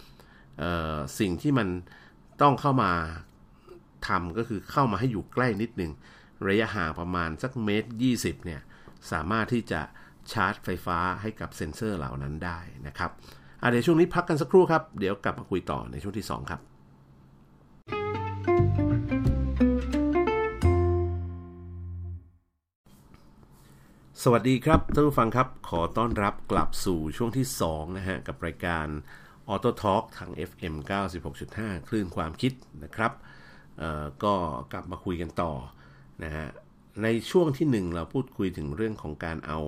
[1.20, 1.68] สิ่งที่มัน
[2.42, 2.92] ต้องเข้ามา
[4.08, 5.92] ทำก็คือเข้ามาให้อยู่ใกล้นิดหนึ่ง
[6.48, 8.62] ระยะห่างประมาณสักเมตร 20เนี่ย
[9.12, 9.82] สามารถที่จะ
[10.32, 13.12] ชาร์จไฟฟ้าให้กับเซ็นเซอร์เหล่านั้นได้นะครับ
[13.72, 16.62] เดี๋ยวช่วงนี้พักกันสักครู่ครับ เดี๋ยวกลับมาคุยต่อในช่วงที่ 2 ครับ
[24.26, 28.88] สวัสดีครับท่านผู้ฟังครับ ขอต้อนรับกลับสู่ช่วงที่ 2 นะฮะ กับรายการ
[29.54, 30.76] Auto Talk ทาง FM
[31.32, 33.12] 96.5 คลื่นความคิดนะครับ
[34.24, 34.34] ก็
[34.72, 35.54] กลับมาคุยกันต่อ
[36.24, 36.48] นะฮะ
[37.04, 39.60] ในช่วงที่ 1 เราพูดคุยถึงเรื่องของการเอา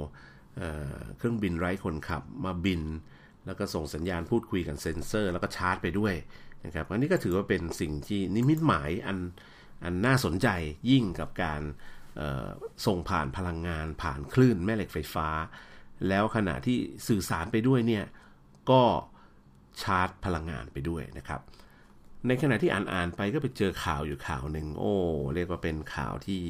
[1.17, 2.81] เครื่องบินไร้คนขับมาบิน
[3.45, 6.13] แล้วก็ส่งสัญญาณพูดคุยกับเซ็นเซอร์ แล้วก็ชาร์จไปด้วย
[6.65, 9.17] นะครับอันนี้ก็ถือว่าเป็นสิ่งที่นิมิตหมายอัน
[9.83, 10.47] อันน่าสนใจ
[10.89, 11.61] ยิ่งกับการ
[12.85, 15.29] ส่งผ่านพลังงานผ่านคลื่นแม่เหล็กไฟฟ้า
[16.07, 18.05] แล้วขณะที่สื่อสารไปด้วยเนี่ย
[18.71, 18.81] ก็
[19.81, 21.41] ชาร์จพลังงานไปด้วยนะครับ
[22.27, 24.93] ในขณะที่อ่านอ่านไปก็ไปเจอข่าวอยู่ข่าวหนึ่งโอ้
[25.35, 26.41] เรียกว่าเป็นข่าวที่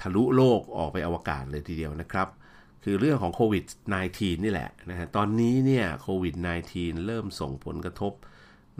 [0.00, 2.28] ทะลุโลกออกไปอวกาศเลยทีเดียวนะครับ
[2.84, 3.64] คือเรื่องของโควิด
[4.04, 6.34] -19 นี่แหละนะฮะตอนนี้เนี่ยโควิด
[6.70, 8.12] -19 เริ่มส่งผลกระทบ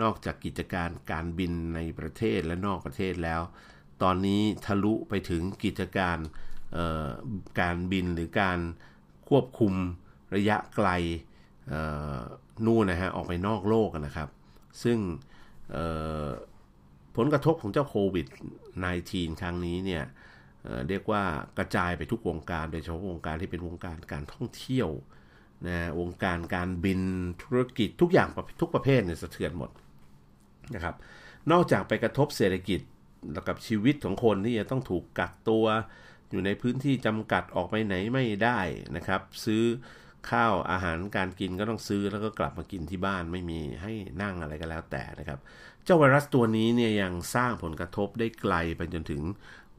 [0.01, 3.41] นอกจากกิจการการบินในประเทศและนอกประเทศแล้ว
[4.03, 6.19] ตอนนี้ทะลุไปถึงกิจการ
[7.61, 8.59] การบินหรือการ
[9.29, 9.73] ควบคุม
[10.37, 10.89] ระยะไกล
[12.67, 14.29] นู่นนะฮะออกไปนอกโลกนะครับ
[14.83, 14.99] ซึ่ง
[17.17, 18.27] ผลกระทบของเจ้าโควิด
[18.85, 20.05] -19 ครั้งนี้เนี่ย
[20.89, 21.23] เรียกว่า
[21.59, 24.89] กระจายไปทุกวงการ โดยเฉพาะวงการที่เป็นวงการการท่องเที่ยว
[25.67, 27.01] นะวงการการบิน
[27.43, 28.29] ธุรกิจทุกอย่าง
[28.61, 29.71] ทุกประเภทเนี่ยสะเทือนหมด
[30.75, 30.95] นะครับ
[31.51, 32.81] นอกจากไปกระทบเศรษฐกิจ
[33.49, 35.65] กับชีวิตของคนที่จะต้องถูกกักตัว
[36.31, 38.61] อยู่ในพื้นที่จำกัดออกไปไหนไม่ได้
[38.97, 39.65] นะครับ ซื้อ
[40.31, 45.39] ข้าวอาหารการกินก็ต้องซื้อแล้วก็กลับมากินที่บ้านไม่มีให้นั่งอะไรก็แล้วแต่นะครับ
[45.85, 49.23] เจ้าไวรัสตัวนี้เนี่ยยังสร้างผลกระทบได้ไกลไปจนถึง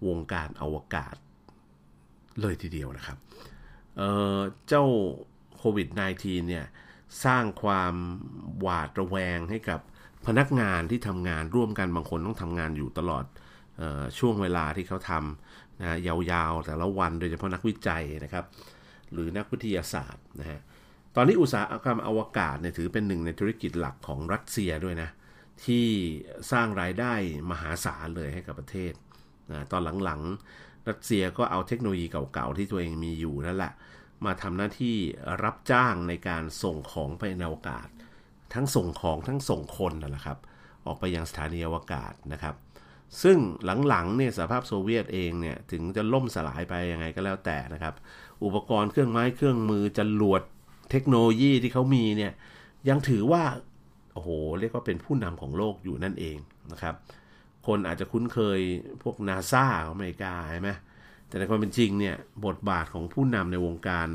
[0.07, 1.15] วงการอวกาศ
[2.41, 3.17] เลยทีเดียวนะครับ
[3.97, 4.85] เเจ้า
[5.57, 5.87] โควิด
[6.19, 6.65] -19 เนี่ย
[7.25, 7.93] สร้างความ
[8.59, 9.79] หวาดระแวงให้กับ
[10.27, 13.25] พนักงานที่ทำงานร่วมกันบางคนต้องทำงานอยู่ตลอด
[13.81, 18.45] ออช่วงเวลาที่เขาทำนะยาวๆ แต่ละวันโดยเฉพาะนักวิจัยนะครับ
[19.11, 20.59] หรือนักวิทยาศาสตร์นะฮะ
[21.15, 25.09] ตอนนี้อุตสาหกรรมอวกาศเนี่ยถือเป็นหนึ่งในธุรกิจหลักของรัสเซียด้วยนะ
[25.65, 25.85] ที่
[26.51, 27.13] สร้างรายได้
[27.51, 28.93] มหาศาลเลยให้กับประเทศ
[29.51, 33.73] นะตอนหลังๆ รัสเซียก็เอาเทคโนโลยีเก่าๆ ที่ตัวเองมีอยู่นั่นแหละ
[34.25, 34.95] มาทำหน้าที่
[35.43, 37.87] รับจ้างในการส่งของไปในอวกาศ
[38.53, 40.37] ทั้งส่งของทั้งส่งคนนั่นแหละครับ
[40.85, 42.55] ออกไปยังสถานีอวกาศนะครับ
[43.23, 43.37] ซึ่ง
[43.87, 47.93] หลังๆเนี่ยสหภาพโซเวียตเองเนี่ยถึงจะล่มสลายไปยังไงก็แล้วแต่นะครับ
[48.43, 50.41] อุปกรณ์เครื่องไม้เครื่องมือจรวด
[50.91, 52.33] เทคโนโลยีที่เขามีเนี่ย
[52.89, 53.43] ยังถือว่า
[54.13, 56.37] โอ้โหเรียกว่าเป็นผู้นำของโลกอยู่นั่นเอง
[56.71, 56.95] นะครับ
[57.67, 58.59] คนอาจจะคุ้นเคย
[59.03, 60.71] พวกนาซาของอเมริกาใช่ไหม
[61.27, 64.07] แต่ในความเป็นจริงเนี่ยบทบาทของผู้นำในวงการ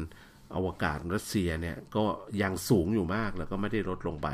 [0.54, 2.04] อวกาศรัสเซียเนี่ยก็
[2.42, 4.28] ยังสูงอยู่มากแล้วก็ไม่ได้ลดลงไป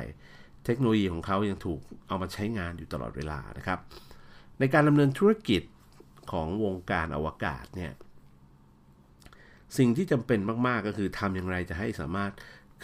[0.65, 3.79] เทคโนโลยีของเขายังถูกเอามาใช้งานอยู่ตลอดเวลานะครับ
[4.59, 5.63] ในการดำเนินธุรกิจ
[6.33, 7.93] ของวงการอวกาศเนี่ย
[9.79, 12.33] สิ่งที่จำเป็นมาก ๆ ก็คือทำอย่างไรจะให้สามารถ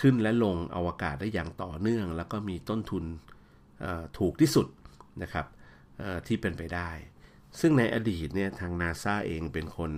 [0.01, 3.05] ขึ้นและลงอวกาศได้อย่างต่อเนื่อง แล้วก็มีต้นทุน
[4.19, 4.67] ถูกที่สุด
[5.23, 5.47] นะครับ
[6.27, 6.91] ที่เป็นไปได้
[7.61, 9.91] ซึ่งในอดีตเนี่ยทางนาซาเองเป็นคน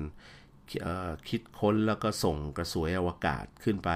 [1.29, 3.91] คิดค้นแล้วก็ส่งกระสวยอวกาศขึ้นไป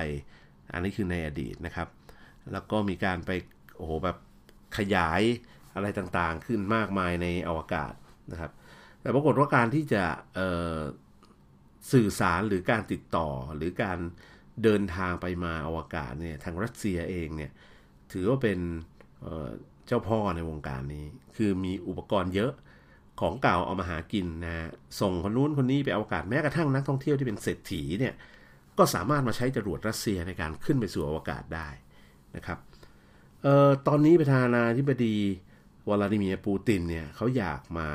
[0.73, 1.89] อันนี้คือในอดีตนะครับ
[2.53, 3.31] แล้วก็มีการไป
[3.77, 4.17] โอ้โหแบบ
[4.77, 5.23] ขยาย
[5.75, 7.93] อะไรต่างๆ ขึ้นมากมายในอวกาศ
[8.31, 8.53] นะครับ
[9.01, 10.05] แต่ปรากฏว่าการที่จะ
[11.93, 13.99] สื่อสารหรือการติดต่อหรือการ
[14.63, 17.53] เดินทางไปมาอวกาศเนี่ยทางรัสเซียเองเนี่ย
[18.13, 18.59] ถือว่าเป็น
[19.87, 21.07] เจ้าพ่อในวงการนี้
[21.37, 22.53] คือมีอุปกรณ์เยอะ
[23.21, 24.69] ของเก่าเอามาหากินนะ
[25.01, 28.15] ส่งคนนู้นคนนี้ไปอวกาศแม้กระทั่งนักท่องเที่ยวที่เป็นเศรษฐีเนี่ย
[28.79, 31.69] ก็สามารถมาใช้จรวดรัสเซียในการขึ้นไปสู่อวกาศได้
[32.37, 32.59] นะครับ
[33.43, 35.17] เออตอนนี้ประธานาธิบดี
[35.89, 37.89] วลาดิเมียร์ปูตินเนี่ยเขาอยากมา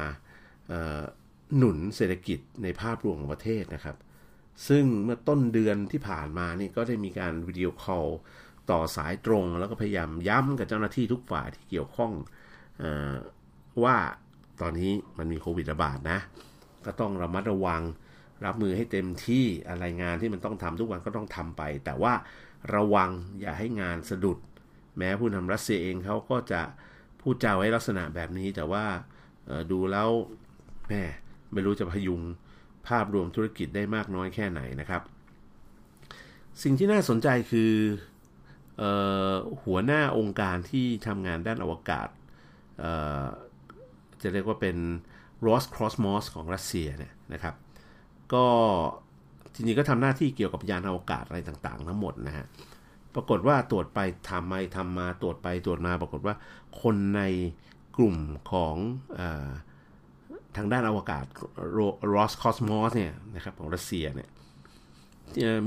[1.57, 3.97] หนุนเศรษฐกิจในภาพรวมของประเทศนะครับ
[4.67, 8.07] ซึ่งเมื่อต้นเดือนที่ผ่านมานี่ก็ได้มีการวิดีโอคอล
[8.71, 12.11] ต่อสายตรง แล้วก็พยายามย้ำกับเจ้าหน้าที่ทุกฝ่ายที่เกี่ยวข้อง
[12.81, 12.83] อ
[13.83, 13.97] ว่า
[14.61, 16.19] ตอนนี้มันมีโควิดระบาดนะ
[16.85, 17.81] ก็ต้องระมัดระวัง
[18.45, 22.13] รับมือให้เต็มที่อะไรงานที่มันต้องทำทุกวันก็ต้องทำไป แต่ว่า
[22.75, 24.37] ระวังอย่าให้งานสะดุด
[24.97, 26.61] แม้ผู้นำรัสเซียเองเขาก็จะ
[27.21, 28.85] พูดจาไว้ลักษณะแบบนี้ แต่ว่า
[29.71, 30.09] ดูแล้ว
[30.89, 31.03] แม่
[31.53, 32.21] ไม่รู้จะพยุง
[32.87, 35.01] ภาพรวมธุรกิจได้มากน้อยแค่ไหนนะครับ
[36.63, 37.73] สิ่งที่น่าสนใจคือ
[38.81, 38.83] อ
[39.31, 42.07] อหัวหน้าองค์การที่ทำงานด้านอวกาศ
[44.23, 44.77] จะเรียกว่าเป็น
[45.45, 47.55] Ross Cosmos ของรัสเซียเนี่ยนะครับ
[48.33, 48.45] ก็
[49.53, 52.45] จริงๆก็ทำหน้าที่เกี่ยวกับยานอวกาศอะไรต่างๆ ทั้งหมดนะฮะ
[53.15, 56.35] ปรากฏว่าตรวจไปทำมาทำมาตรวจไปตรวจมา ปรากฏว่า
[56.81, 57.21] คนใน
[57.97, 58.15] กลุ่ม
[58.51, 58.75] ของ
[59.19, 59.21] อ
[60.57, 61.25] ทางด้านอวกาศ
[62.13, 64.29] Roscosmos เนี่ยนะครับของรัสเซียเนี่ย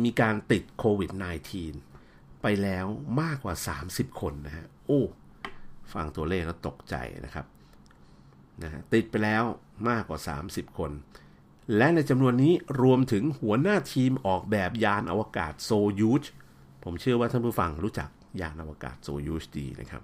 [0.04, 1.10] มีการติดโควิด
[1.76, 2.86] -19 ไปแล้ว
[3.20, 3.54] มากกว่า
[3.88, 5.02] 30 คนนะฮะ โอ้
[5.92, 7.46] ฟังตัวเลขแล้วตกใจนะครับ
[8.62, 9.44] นะติดไปแล้ว
[9.88, 10.90] มากกว่า 30 คน
[11.76, 16.24] และในจำนวนนี้รวมถึงหัวหน้าทีมออกแบบยานอวกาศโซยูช
[16.84, 18.08] ผมเชื่อว่าท่านผู้ฟังรู้จัก
[18.40, 20.02] ยานอวกาศโซยูชดีนะครับ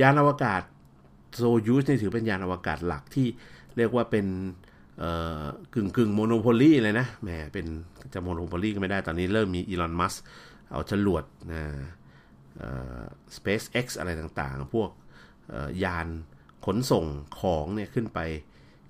[0.00, 0.62] ยานอวกาศ
[1.36, 3.26] โซยูชนี่ถือเป็นยานอวกาศหลักที่
[3.76, 4.26] เรียกว่าเป็น
[5.74, 7.66] กึ่งกึ่ง monopoly เลยนะแหมเป็น
[8.14, 10.14] จะ monopoly ก็ไม่ได้ตอนนี้เริ่มมีอีลอนมัสก์
[10.70, 11.62] เอาจรวดนะ
[13.36, 14.90] สเปซเอ็กซ์อะไรต่างๆ พวก
[15.84, 16.06] ยาน
[16.66, 17.06] ขนส่ง
[17.40, 18.18] ของเนี่ยขึ้นไป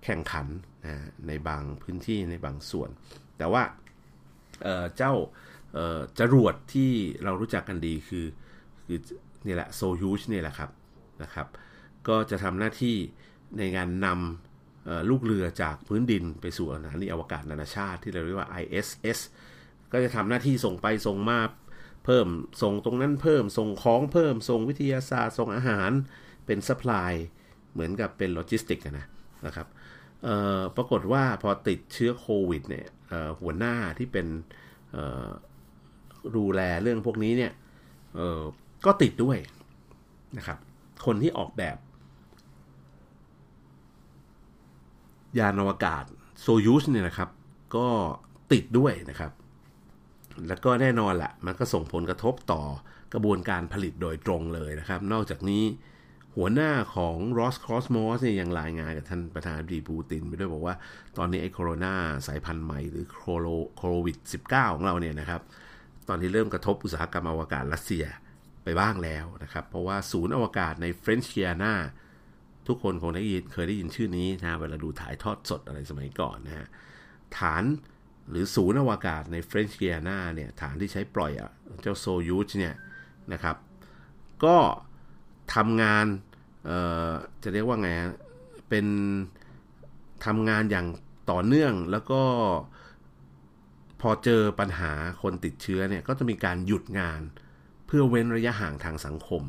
[0.04, 0.46] แข่งขัน
[0.87, 0.94] นะ
[1.26, 2.90] ในบางพื้นที่ในบางส่วน
[3.38, 3.62] แต่ว่า
[4.62, 5.14] เเจ้า
[6.18, 6.90] จรวดที่
[7.24, 8.26] เรารู้จักกันดีคือ
[8.85, 8.98] คือ
[9.46, 10.70] นี่แหละโซยูชนี่แหละครับ
[11.22, 11.46] นะครับ
[12.09, 12.96] ก็จะทำหน้าที่
[13.59, 19.18] ในการนำลูกเรือจากพื้นดินไปสู่สถานีอวกาศนานาชาติที่เราเรียกว่า ISS
[19.92, 21.40] ก็จะทำหน้าที่ส่งไปส่งมา
[22.04, 22.26] เพิ่ม
[22.62, 25.90] ส่งตรงนั้นเพิ่มส่งของเพิ่มส่งวิทยาศาสตร์ส่งอาหาร
[26.46, 27.12] เป็น supply
[27.72, 29.06] เหมือนกับเป็นโลจิสติกนะ
[29.46, 29.66] นะครับ
[30.76, 32.87] ปรากฏว่าพอติดเชื้อโควิดเนี่ย
[33.40, 34.26] หัวหน้าที่เป็น
[36.37, 37.52] ดูแลเรื่องพวกนี้เนี่ย
[38.87, 39.38] ก็ติดด้วย
[40.38, 40.59] นะครับ
[41.06, 41.76] คนที่ออกแบบ
[45.38, 46.04] ยานอวกาศ
[46.40, 47.30] โซยูสเนี่ยนะครับ
[47.76, 47.88] ก็
[48.52, 49.33] ติดด้วยนะครับ
[50.48, 52.62] แล้วก็แน่นอนแหละมันก็ส่งผลกระทบต่อ
[53.12, 55.62] กระบวนการผลิตโดยตรงเลยนะครับ นอกจากนี้
[56.42, 60.74] หัวหน้าของ Ross Cosmos เนี่ยยังรายงานกับท่านประธานาธิบดีปูตินไปด้วยบอกว่า
[61.18, 61.94] ตอนนี้ไอ้โคโรนา
[62.26, 63.05] สายพันธุ์ใหม่หรือ
[63.79, 65.40] โควิด -19 ของเราเนี่ยนะครับ
[66.09, 68.05] ตอนนี้เริ่มกระทบอุตสาหกรรมอวกาศรัสเซีย
[68.64, 71.74] ไปบ้างแล้วนะครับ เพราะว่าศูนย์อวกาศในเฟรนช์เกียนา
[72.66, 76.66] ทุกคนคงได้ยินเคยได้ยินชื่อนี้นะเวลาดูถ่ายทอดสดอะไรสมัยก่อนนะฮะ
[77.38, 77.64] ฐาน
[78.31, 81.50] หรือศูนย์อวกาศในเฟรนช์เกียนาเนี่ยฐานที่ใช้ปล่อยอะ
[81.83, 82.74] เจ้าโซยูสเนี่ย
[83.33, 83.57] นะครับ
[84.46, 84.57] ก็
[85.55, 86.07] ทำงาน
[87.42, 87.88] จะเรียกว่าไง
[88.68, 88.87] เป็น
[90.27, 90.87] ทำงานอย่าง
[91.31, 92.23] ต่อเนื่องแล้วก็
[94.01, 94.92] พอเจอปัญหา
[95.23, 97.20] คนติดเชื้อเนี่ยก็จะมีการหยุดงาน
[97.87, 99.42] เพื่อเว้นระยะห่างทางสังคม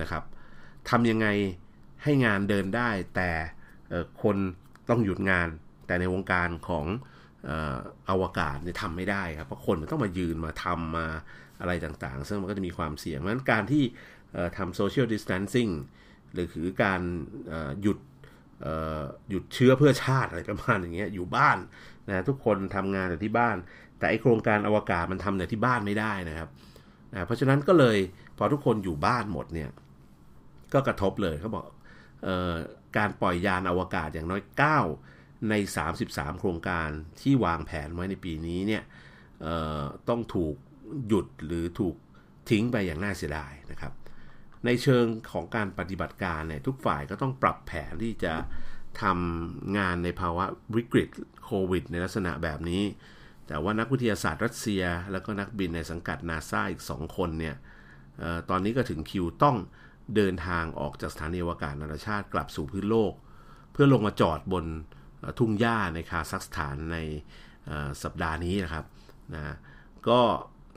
[0.00, 0.24] นะครับ
[0.90, 1.26] ทำยังไง
[2.02, 3.30] ให้งานเดินได้ แต่
[4.22, 4.36] คน
[4.88, 5.48] ต้องหยุดงาน
[5.86, 6.86] แต่ในวงการของ
[8.10, 11.06] อวกาศเนี่ยทำไม่ได้ครับเพราะคนมันต้องมายืนมาทำมา
[11.60, 13.82] อะไรต่างๆ ซึ่งมันก็จะมีความเสี่ยงเพราะฉะนั้นการที่
[14.56, 15.68] ทำโซเชียลดิส t ทนซิ่ง
[16.32, 17.00] หรือคือการ
[17.82, 17.98] หยุด
[19.30, 21.58] หยุดเชื้อเพื่อชาติอะไรประมาณอย่างเงี้ยอยู่บ้าน
[22.08, 23.56] นะทุกคนทำงานแต่ที่บ้าน
[23.98, 26.48] แต่ไอโครงการอวกาศมันทำแต่ที่บ้านไม่ได้นะครับ
[27.12, 27.98] นะเพราะฉะนั้นก็เลย
[28.38, 29.70] พอทุกคนอยู่บ้านหมดเนี่ย
[30.72, 31.64] ก็กระทบเลยเขาบอก
[32.26, 32.28] อ
[32.96, 34.42] การปล่อยยานอวกาศอย่างน้อย
[34.96, 35.54] 9 ใน
[35.96, 36.88] 33 โครงการ
[37.20, 38.82] ที่วางแผนไว้ในปีนี้เนี่ย
[40.08, 40.54] ต้องถูก
[41.08, 41.94] หยุดหรือถูก
[42.50, 43.92] ทิ้งไปอย่างน่าเสียดายนะครับ
[44.66, 48.34] ในเชิงของการปฏิบัติการเนี่ยทุกฝ่ายก็ต้องปรับแผนที่จะ
[49.02, 50.44] ทำงานในภาวะ
[50.76, 51.08] วิกฤต
[51.44, 52.82] โควิด ในลักษณะแบบนี้
[53.46, 57.56] แต่ว่านักวิทยาศาสตร์รัสเซีย แล้วก็นักบินในสังกัดนาซาอีก 2 คนเนี่ย
[58.22, 59.56] ออตอนนี้ก็ถึงคิวต้อง
[60.16, 63.12] เดินทางออกจากสถานีอวกาศนานาชาติกลับสู่พื้นโลก
[63.72, 64.64] เพื่อลงมาจอดบน
[65.38, 66.98] ทุ่งหญ้าในคาซัคสถานใน
[68.02, 68.84] สัปดาห์นี้นะครับ
[69.34, 69.54] นะ
[70.08, 70.20] ก็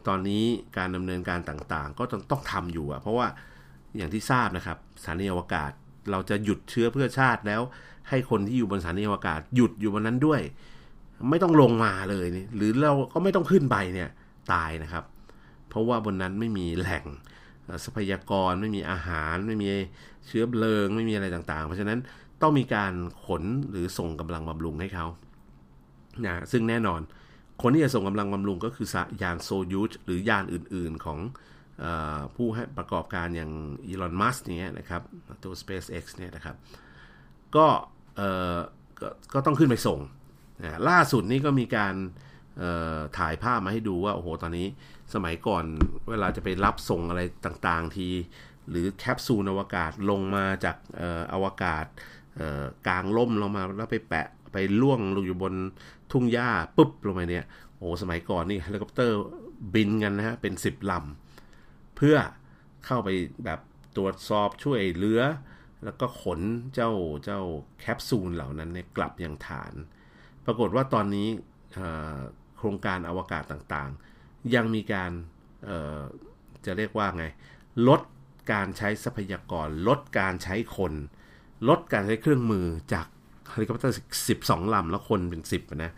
[0.08, 0.44] ตอนนี้
[0.78, 3.28] การดำเนินการต่างๆ ก็ต้องต้องทำอยู่อะเพราะว่า
[3.98, 5.72] อย่างที่ทราบนะครับสถานีอวกาศ
[6.12, 7.62] เราจะหยุดเชื้อเพื่อชาติแล้ว
[8.10, 10.42] ให้คนที่อยู่บนสถานีอวกาศหยุดอยู่บนนั้นด้วย
[11.30, 14.10] ไม่ต้องลงมาเลยนี่หรือเราก็ไม่ต้องขึ้นไปเนี่ย
[14.54, 15.04] ตายนะครับ
[15.70, 17.06] เพราะว่าบนนั้นไม่มีแหล่ง
[17.84, 19.68] ทรัพยากรไม่มีอาหาร ไม่มี
[20.28, 22.00] เชื้อเพลิง ไม่มีอะไรต่างๆ เพราะฉะนั้น
[22.42, 22.94] ต้องมีการ
[23.26, 25.06] ขนหรือส่งกำลังบำรุงให้เขา
[26.26, 27.02] นะซึ่งแน่นอน
[27.62, 28.88] คนที่จะส่งกำลังบำรุงก็คือ
[29.22, 31.20] ยานโซยูสหรือยานอื่นๆของ
[32.36, 33.52] ผู้ให้ประกอบการอย่าง
[33.88, 35.02] อีลอน มัสก์เนี่ยนะครับ
[35.44, 36.56] ตัว SpaceX เนี่ยนะครับ
[37.56, 37.68] ก็
[39.00, 39.02] ก
[39.34, 40.00] ก็ต้องขึ้นไปส่ง
[40.90, 41.96] ล่าสุดนี้ก็มีการ
[43.18, 44.68] ถ่ายภาพมาให้ดูว่า โอ้โห ตอนนี้
[45.14, 45.64] สมัยก่อน
[46.10, 48.08] เวลาจะไปรับส่งอะไรต่างๆ ที
[48.70, 50.78] หรือแคปซูลอวกาศลงมาจาก
[51.34, 51.86] อวกาศ
[52.88, 55.54] กลางล่มลงมาแล้วไปแปะไปร่วงลงอยู่บน
[56.12, 57.46] ทุ่งหญ้าปุ๊บลงไปเนี่ย
[57.78, 59.18] โอ้สมัยก่อนนี่เฮลิคอปเตอร์
[59.74, 61.23] บินกันนะฮะเป็น 10ลำ
[62.04, 62.20] เพื่อ
[62.86, 63.10] เข้าไป
[63.46, 63.60] แบบ
[63.98, 65.22] ตรวจสอบช่วยเหลือ
[65.84, 66.42] แล้วก็ขน
[66.74, 66.92] เจ้า
[67.24, 67.42] เจ้า
[67.80, 69.74] แคปซูลเหล่านั้นเนี่ยกลับยังฐาน
[70.46, 71.28] ปรากฏว่าตอนนี้
[72.58, 75.12] โครงการอวกาศต่างๆ ยังมีการ
[76.66, 77.26] จะเรียกว่าไง
[77.88, 78.02] ลด
[78.52, 80.94] การใช้ทรัพยากร ลดการใช้คน
[81.70, 83.08] ลดการใช้เครื่องมือจาก
[83.50, 83.96] เฮลิคอปเตอร์
[84.38, 85.92] 12 ลำ แล้วคนเป็น 10 นะ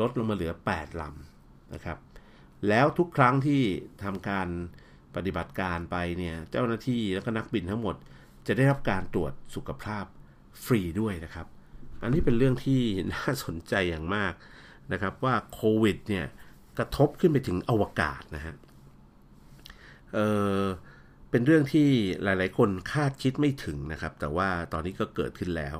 [0.00, 1.98] ลดลงมาเหลือ 8 ลำนะครับ
[2.68, 3.62] แล้วทุกครั้งที่
[4.04, 4.48] ทำการ
[5.16, 7.96] ปฏิบัติการไปเนี่ยเจ้าหน้าที่แล้วก็นักบินทั้งหมด
[8.46, 10.04] จะได้รับการตรวจสุขภาพ
[10.64, 11.46] ฟรีด้วยนะครับ
[12.02, 12.80] อันนี้เป็นเรื่องที่
[13.12, 14.32] น่าสนใจอย่างมาก
[14.92, 16.26] นะครับว่าโควิดเนี่ย
[16.78, 18.54] กระทบขึ้นไปถึงอวกาศนะฮะ
[20.14, 20.18] เอ
[20.58, 20.62] อ
[21.30, 21.88] เป็นเรื่องที่
[22.22, 25.78] หลาย ๆ คนคาดคิดไม่ถึงนะครับ แต่ว่าตอนนี้ก็เกิดขึ้นแล้ว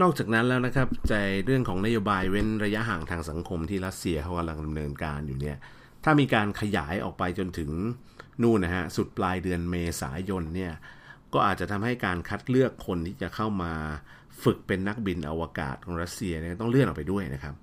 [0.00, 1.14] นอกจากนั้นแล้วนะครับ ใจ
[1.46, 5.56] เรื่องของนโยบายเว้นระยะห่างทางสังคมที่รัสเซียเขากำลังดำเนินการอยู่เนี่ย
[6.04, 7.70] ถ้ามีการขยายออกไปจนถึง
[8.42, 10.72] นู่นนะฮะสุดปลายเดือนเมษายนเนี่ย
[11.32, 13.72] ก็อาจจะทำให้การคัดเลือกคนที่จะเข้ามา
[14.44, 17.54] ฝึกเป็นนักบินอวกาศของรัสเซียเนี่ยต้องเลื่อนออกไปด้วยนะครับ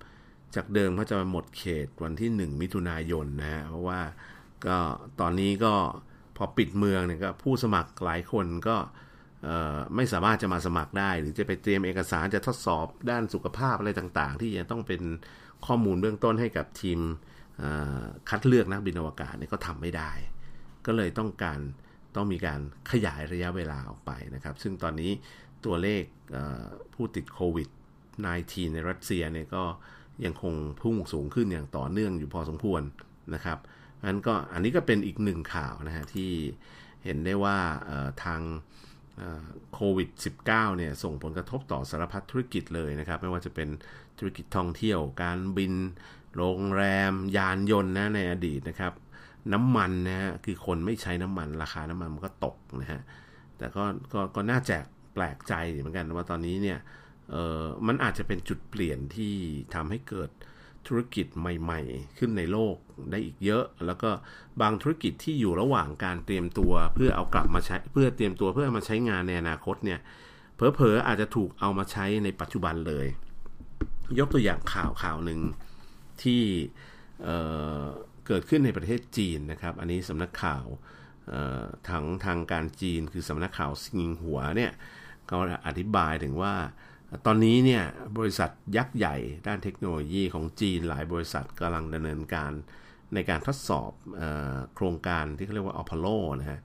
[0.55, 3.99] จากเดิมเขาจะมาหมดเขตวันที่ 1 มิถุนายนนะฮะเพราะว่า
[4.65, 4.77] ก็
[5.19, 5.73] ตอนนี้ก็
[6.37, 8.77] พอปิดเมืองเนี่ยก็ผู้สมัครหลายคนก็
[9.95, 15.01] ไม่สามารถจะมาสมัครได้ หรือจะไปเตรียมเอกสารจะทดสอบด้านสุขภาพอะไรต่างๆ ที่จะต้องเป็น
[15.65, 16.99] ข้อมูลเบื้องต้นให้กับทีม
[18.29, 20.11] คัดเลือกนักบินอวกาศเนี่ยก็ทำไม่ได้
[20.85, 21.59] ก็เลยต้องการ
[22.15, 22.59] ต้องมีการ
[22.91, 25.11] ขยายระยะเวลาออกไปนะครับ ซึ่งตอนนี้
[25.65, 26.03] ตัวเลข
[26.93, 27.69] ผู้ติดโควิด
[28.21, 29.63] -19 ในรัสเซียเนี่ยก็
[30.25, 32.81] ยังคงพุ่งสูงขึ้นอย่างต่อเนื่องอยู่พอสมควร
[33.33, 33.57] นะครับ
[34.07, 36.31] นั้นก็อันนี้ก็เป็นอีกหนึ่งข่าวนะฮะที่
[37.03, 37.57] เห็นได้ว่า
[38.23, 38.41] ทาง
[39.73, 40.09] โควิด
[40.45, 40.45] -19
[40.77, 43.69] เนี่ยส่งผลกระทบต่อสารพัดธุรกิจเลยนะครับ ไม่ว่าจะเป็น
[44.17, 45.73] ธุรกิจท่องเที่ยว การบิน
[46.37, 48.93] โรงแรมยานยนต์นะในอดีตนะครับ
[49.53, 53.01] น้ำมันนะฮะคือคนไม่ใช้น้ำมันราคาน้ำมันมันก็ตกนะฮะ
[53.57, 53.83] แต่ก็
[54.13, 56.79] ก็ก็น่าแจกแปลกใจเหมือนกันว่าตอนนี้เนี่ย
[57.31, 59.33] เออมันอาจจะเป็นจุดเปลี่ยนที่
[59.73, 60.29] ทำให้เกิด
[60.87, 62.75] ธุรกิจใหม่ๆ ขึ้นในโลก
[63.11, 64.09] ได้อีกเยอะ แล้วก็
[64.61, 69.99] บางธุรกิจที่อยู่ระหว่างการเตรียมตัวเพื่อเอากลับมาใช้เพื่อเตรียมตัวเพื่อมาใช้งานในอนาคตเนี่ย
[70.55, 73.07] เผลอๆอาจจะถูกเอามาใช้ในปัจจุบันเลย
[74.19, 75.39] ยกตัวอย่างข่าวข่าวหนึ่ง
[76.23, 76.43] ที่
[77.23, 80.65] เเกิดขึ้นในประเทศจีนนะครับ อันนี้สำนักข่าว
[81.87, 84.71] ทางทางการจีนคือสำนักข่าวซิงหัวเนี่ย
[85.27, 85.37] เขา
[85.67, 86.55] อธิบายถึงว่า
[87.25, 87.83] ตอนนี้เนี่ย
[88.17, 89.15] บริษัทยักษ์ใหญ่
[89.47, 92.51] ด้านเทคโนโลยีของจีนหลายบริษัทกำลังดำเนินการ
[93.13, 93.91] ในการทดสอบ
[94.21, 94.23] อ
[94.75, 96.07] โครงการที่เขาเรียกว่าอพอลโล
[96.39, 96.59] นะฮะ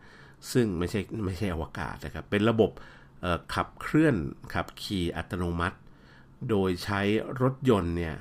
[0.52, 2.70] ซึ่งไม่ใช่ไม่ใช่อวกาศนะครับ เป็นระบบ
[3.54, 4.16] ขับเคลื่อน
[4.54, 5.78] ขับขี่อัตโนมัติ
[6.50, 7.00] โดยใช้
[7.42, 8.16] รถยนต์เนี่ย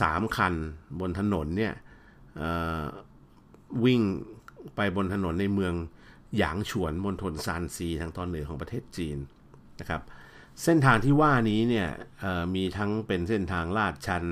[0.00, 0.54] สามคัน
[1.00, 1.74] บนถนนเนี่ย
[3.84, 4.00] วิ่ง
[4.76, 5.74] ไปบนถนนในเมือง
[6.36, 9.18] หยางฉวนมณฑลซานซีทางตอนเหนือของประเทศจีน
[9.80, 10.02] นะครับ
[10.62, 11.88] เส้นทางที่ว่านี้เนี่ย
[12.54, 14.24] มีทั้งเป็นเส้นทางลาดชัน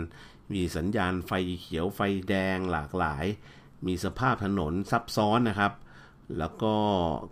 [0.53, 3.25] มีสัญญาณไฟเขียวไฟแดงหลากหลาย
[3.87, 5.73] มีสภาพถนนซับซ้อนนะครับ
[6.39, 6.75] แล้วก็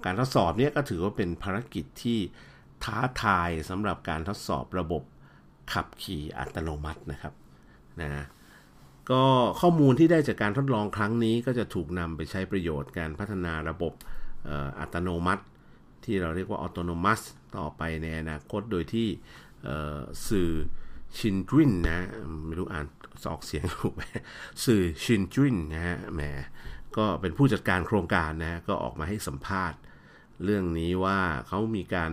[0.05, 2.19] การทดสอบเนี่ยก็ถือว่าเป็นภารกิจที่
[2.85, 5.03] ท้าทายสำหรับการทดสอบระบบ
[5.73, 7.35] ขับขี่อัตโนมัตินะครับ
[8.03, 8.25] นะ
[9.11, 9.23] ก็
[9.61, 13.93] ข้อมูลที่ได้จากการทดลองครั้งนี้ก็จะถูกนำไปใช้ประโยชน์การพัฒนาระบบ
[14.79, 15.43] อัตโนมัติ
[16.05, 17.21] ที่เราเรียกว่า autonomous
[17.57, 19.09] ต่อไปในอนาคตโดยที่
[20.29, 20.51] สื่อ
[21.19, 22.07] ชินจินนะ
[22.47, 22.87] ไม่รู้อ่าน
[23.31, 24.03] ออกเสียงถูกไหม
[24.65, 26.23] สื่อชินจินนะฮะแหม
[26.97, 29.79] ก็เป็นผู้จัดการโครงการนะก็ออกมาให้สัมภาษณ์
[30.45, 31.19] เรื่องนี้ว่า
[31.49, 32.13] เขามีการ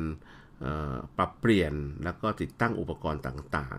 [1.18, 1.74] ปรับเปลี่ยน
[2.04, 3.78] แล้วก็ติดตั้งอุปกรณ์ต่าง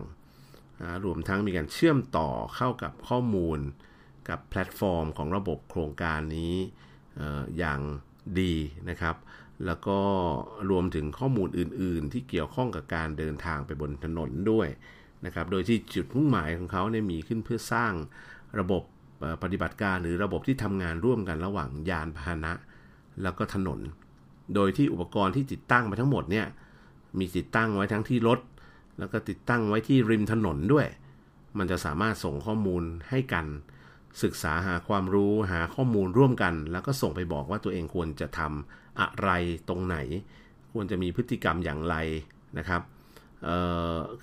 [1.05, 3.59] รวมทั้งมีการเชื่อมต่อเข้ากับข้อมูล
[4.29, 6.55] กับแพลตฟอร์มของระบบโครงการนี้
[7.57, 7.79] อย่าง
[8.39, 8.53] ดี
[8.89, 9.15] นะครับ
[9.65, 9.99] แล้วก็
[10.69, 14.67] รวมถึงข้อมูลอื่น ๆ ที่เกี่ยวข้องกับการเดินทางไปบนถนนด้วย
[15.25, 17.93] นะครับ โดยที่จุดมุ่งหมายของเขาเนี่ยมีขึ้นเพื่อสร้าง
[18.59, 18.83] ระบบ
[19.43, 22.53] ปฏิบัติการหรือระบบที่ทำงานร่วมกันระหว่างยานพาหนะ
[23.21, 23.79] แล้วก็ถนน
[24.55, 26.45] โดยที่อุปกรณ์ที่ติดตั้งมาทั้งหมดเนี่ย
[27.19, 28.39] มีติดตั้งไว้ทั้งที่รถ
[28.99, 30.87] แล้วก็ติดตั้งไว้ที่ริมถนนด้วย
[31.57, 33.45] มันจะสามารถส่งข้อมูลให้กัน
[34.23, 39.29] ศึกษาหาความรู้หาข้อมูลร่วมกัน แล้วก็ส่งไปบอกว่าตัวเองควรจะทำอะไร
[39.69, 39.97] ตรงไหน
[40.71, 41.95] ควรจะมีพฤติกรรมอย่างไร
[42.57, 42.81] นะครับ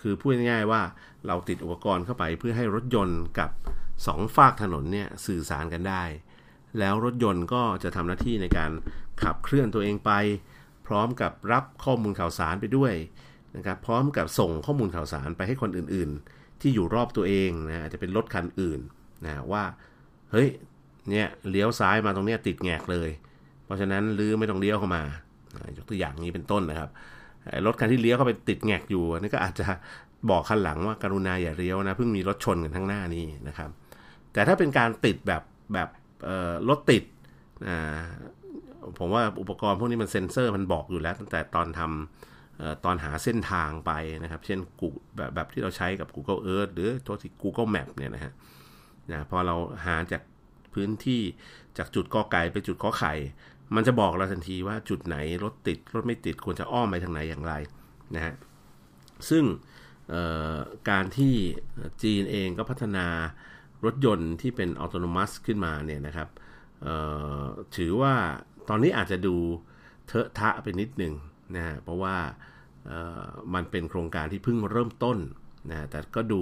[0.00, 0.82] คือพูดง่ายๆว่า
[1.26, 3.50] เราติดอุปกรณ์เข้าไปเพื่อให้รถยนต์กับ
[3.92, 6.04] 2ฝากถนนเนี่ยสื่อสารกันได้
[6.78, 8.70] แล้วรถยนต์ก็จะทำหน้าที่ในการ
[9.22, 10.12] ขับเคลื่อนตัวเองไป
[10.86, 12.92] พร้อมกับรับข้อมูลข่าวสารไปด้วย
[13.56, 18.80] นะครับพร้อมกับส่งข้อมูลข่าวสารไปให้คนอื่นๆ ที่อยู่รอบตัวเองนะอาจจะเป็นรถคันอื่น
[19.24, 19.64] นะว่า
[20.32, 20.48] เฮ้ย
[21.10, 23.10] เนี่ยเลี้ยวซ้ายมาตรงเนี้ยติดแงกเลย
[23.64, 25.02] เพราะฉะนั้นลื้อไม่ต้องเลี้ยวเข้ามา
[25.76, 26.90] ยกตัวอย่างนี้เป็นต้นนะครับ
[27.66, 29.66] รถคันที่เลี้ยวเข้าไปติดแงกอยู่นี่ก็อาจจะ
[30.30, 33.70] บอกคันหลังว่าการุณาอย่าเลี้ยวนะเพิ่งมีรถชนกันทั้งหน้านี้นะครับ
[34.32, 35.42] แต่ถ้าเป็นการติดแบบ
[35.74, 35.88] แบบ
[36.68, 37.04] รถติด
[38.98, 42.31] ผมว่าอุปกรณ์พวกนี้มันเซ็นเซอร์มันบอกอยู่แล้ว ตั้งแต่ตอนทำ
[42.84, 43.92] ตอนหาเส้นทางไป
[44.22, 44.58] นะครับ เช่น
[45.16, 48.32] แบบแบบที่เราใช้กับ Google Earth หรือตัวที่ Google Map เนี่ยนะฮะ
[49.10, 50.22] นะพอเราหาจาก
[50.74, 51.22] พื้นที่
[51.78, 53.14] จากจุดกอไก่ไปจุดขอไข่
[53.74, 57.54] มันจะบอกเราทันทีว่าจุดไหนรถติด รถไม่ติดควรจะอ้อมไปทางไหนอย่างไร
[58.14, 58.34] นะฮะ
[59.30, 59.44] ซึ่ง
[60.90, 61.34] การที่
[62.02, 63.06] จีนเองก็พัฒนา
[63.84, 66.28] รถยนต์ที่เป็นอัตโนมัติขึ้นมาเนี่ยนะครับ
[67.76, 68.14] ถือว่า
[68.68, 69.36] ตอนนี้อาจจะดู
[70.06, 71.14] เทอะทะไปนิดหนึ่ง
[71.56, 72.16] นะเพราะว่า
[73.54, 75.18] มันเป็นโครงการที่เพิ่งเริ่มต้น
[75.70, 76.40] นะแต่ก็ดู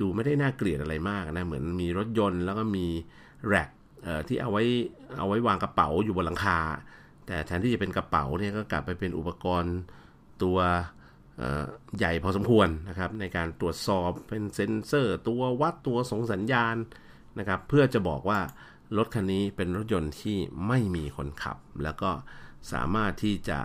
[0.00, 2.86] ดูไม่ได้น่าเกลียดอะไรมากนะเหมือนมีรถยนต์แล้วก็มี
[3.48, 3.68] แร็ก
[4.28, 4.64] ที่เอาไว้
[5.18, 6.58] เอาไว้วางกระเป๋าอยู่บนหลังคา
[7.26, 9.76] แต่แทนที่จะเป็นกระเป๋าเนี่ยก็กลับไปเป็นอุปกรณ์
[10.42, 10.58] ตัว
[11.98, 16.76] ใหญ่พอสมควรนะครับในการตรวจสอบเป็นเซ็นเซอร์ ตัววัดตัวส่งสัญญาณ
[17.38, 18.40] นะครับเพื่อจะบอกว่า
[18.96, 22.10] รถคันนี้เป็นรถยนต์ที่ไม่มีคนขับ แล้วก็
[22.72, 23.58] สามารถที่จะ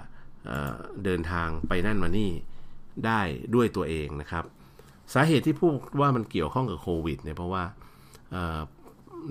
[1.03, 2.31] เดินทางไปนั่นมานี่
[3.05, 3.21] ได้
[3.55, 4.45] ด้วยตัวเองนะครับ
[5.13, 7.63] สาเหตุที่พูดว่ามันเกี่ยวข้องกับโควิดเนี่ยเพราะว่า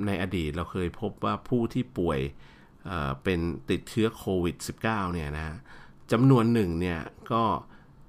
[0.07, 2.21] ในอดีตเราเคยพบว่าผู้ที่ป่วย
[3.23, 3.41] เป็น
[3.71, 5.57] ติดเชื้อโควิด -19 เนี่ยนะ
[6.13, 7.01] จำนวนหนึ่งเนี่ย
[7.33, 7.43] ก็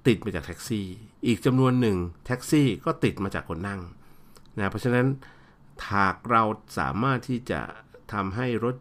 [0.06, 0.86] ติดมาจากแท็กซี่
[1.26, 1.96] อีกจำนวนหนึ่ง
[2.26, 3.80] แท็กซี่ก็ติดมาจากคนนั่ง
[4.56, 5.06] นะเพราะฉะนั้น
[5.92, 6.42] หากเรา
[6.78, 7.60] สามารถที่จะ
[8.12, 8.76] ทำให้รถ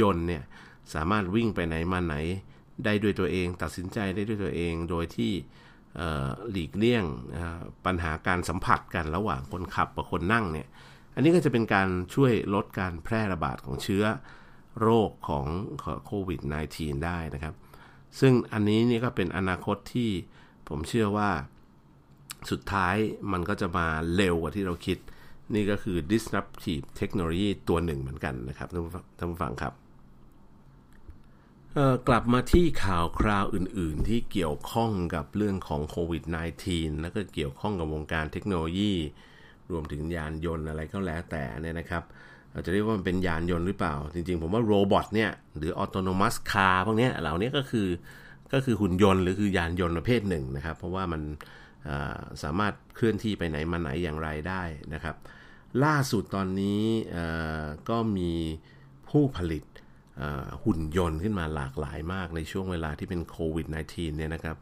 [0.00, 0.42] ยนต์เนี่ย
[0.94, 2.14] สามารถวิ่งไปไหนมาไหน
[2.84, 5.32] ได้ด้วยตัวเอง ตัดสินใจได้ด้วยตัวเอง โดยที่
[6.50, 7.04] หลีกเลี่ยง
[7.86, 10.68] ปัญหาการสัมผัสกันระหว่างคนขับกับคนนั่งเนี่ย
[11.14, 14.04] อันนี้ก็จะเป็นการช่วยลดการแพร่ระบาดของเชื้อ
[14.80, 15.44] โรคของ
[16.04, 16.40] โควิด
[16.72, 17.54] -19 ได้นะครับ
[18.20, 20.10] ซึ่งอันนี้นี่ก็เป็นอนาคตที่
[20.68, 21.30] ผมเชื่อว่า
[22.50, 22.96] สุดท้าย
[23.32, 24.98] มันก็จะมาเร็วกว่าที่เราคิด
[25.54, 29.72] นี่ก็คือ disruptive technology ตัวหนึ่งเหมือนกันนะครับท่านผู้ฟังครับ
[32.08, 36.24] กลับมาที่ข่าวคราวอื่น ๆ ที่เกี่ยวข้องกับเรื่องของโควิด
[36.62, 38.92] -19 แล้วก็เกี่ยวข้องกับวงการเทคโนโลยี
[39.70, 42.02] รวมถึงยานยนต์อะไรก็แล้วแต่เนี่ยนะครับ
[42.52, 47.88] เราจะเรียกว่ามันเป็นยานยนต์หรือเปล่า จริง ๆ ผมว่า robot เนี่ยหรือ autonomous car พวกนี้เหล่านี้ก็คือ
[48.52, 51.22] ก็คือหุ่นยนต์หรือคือยานยนต์ประเภทหนึ่งนะครับ เพราะว่ามัน
[52.42, 54.62] สามารถเคลื่อนที่ไปไหนมาไหนอย่างไรได้
[54.94, 55.16] นะครับ
[55.84, 56.82] ล่าสุดตอนนี้
[57.88, 58.32] ก็มี
[59.10, 59.62] ผู้ผลิต
[60.64, 64.56] หุ่นยนต์ขึ้นมาหลากหลายมากในช่วงเวลาที่เป็นโควิด -19 เนี่ยนะครับ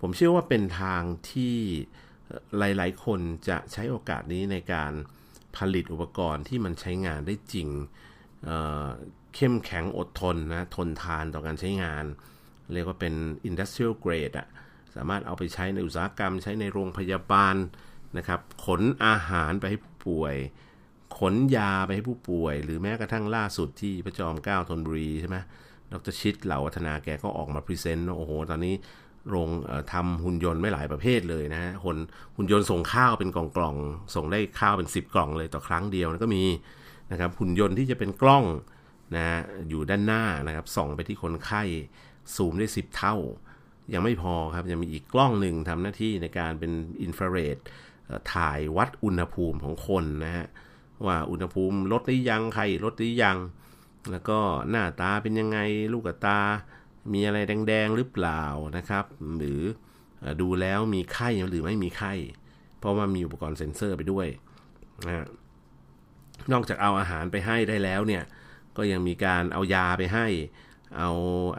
[0.00, 1.56] ผมเชื่อว่าเป็นทางที่
[2.58, 4.92] หลาย ๆ คนจะใช้โอกาสนี้ในการ
[5.56, 7.68] ผลิตอุปกรณ์ที่มันใช้งานได้จริง
[8.44, 12.04] เเข้มแข็งอดทนนะ ทนทานต่อการใช้งาน
[12.74, 13.14] เรียกว่าเป็น
[13.48, 14.48] industrial grade อะ
[14.94, 17.56] สามารถเอาไปใช้ในอุตสาหกรรม ใช้ในโรงพยาบาล
[18.18, 20.34] นะครับ ขนอาหารไปให้ผู้ป่วย
[21.18, 25.36] ขนยาไปให้ผู้ป่วย หรือแม้กระทั่งล่าสุดที่พระจอมเกล้าธนบุรีใช่ไหม
[25.92, 28.74] ดร.ชิต เหล่าวัฒนาแกก็ออกมา present โอ้โห ตอนนี้
[29.30, 29.48] โรง
[29.92, 31.98] ทำหุ่นยนต์มาหลายประเภทเลยนะฮะหุ่น
[32.36, 36.44] หุ่นยนต์ส่งข้าวเป็นกล่องๆส่งได้ข้าวเป็น 10 กล่องเลยต่อครั้งเดียวก็มี
[37.12, 38.44] นะครับหุ่นยนต์ที่จะเป็นกล้อง
[39.16, 39.24] นะ
[39.68, 41.62] อยู่ด้านหน้านะครับส่องไปที่คนไข้
[42.34, 43.16] ซูมได้ 10 เท่า
[43.94, 47.56] ยังไม่พอครับยังมีอีกกล้องหนึ่งทำหน้าที่ในการเป็นอินฟราเรด
[48.34, 50.46] ถ่ายวัดอุณหภูมิของคนนะฮะ
[51.06, 53.38] ว่าอุณหภูมิลดหรือยังไข้ลดหรือยัง
[54.10, 54.38] แล้วก็
[54.70, 55.58] หน้าตาเป็นยังไง
[55.92, 56.38] ลูกตา
[57.12, 58.42] มีอะไรแดงๆหรือเปล่า
[58.76, 59.04] นะครับ
[59.38, 59.60] หรือ
[60.40, 62.12] ดูแล้วมีไข้หรือไม่มีไข้
[62.78, 64.26] เพราะว่ามีอุปกรณ์เซ็นเซอร์ไปด้วย
[65.06, 65.26] นะ
[66.52, 68.22] นอกจากเอาอาหารไปให้ได้แล้วเนี่ย
[68.76, 70.26] ก็ยังมีการเอายาไปให้
[70.98, 71.10] เอา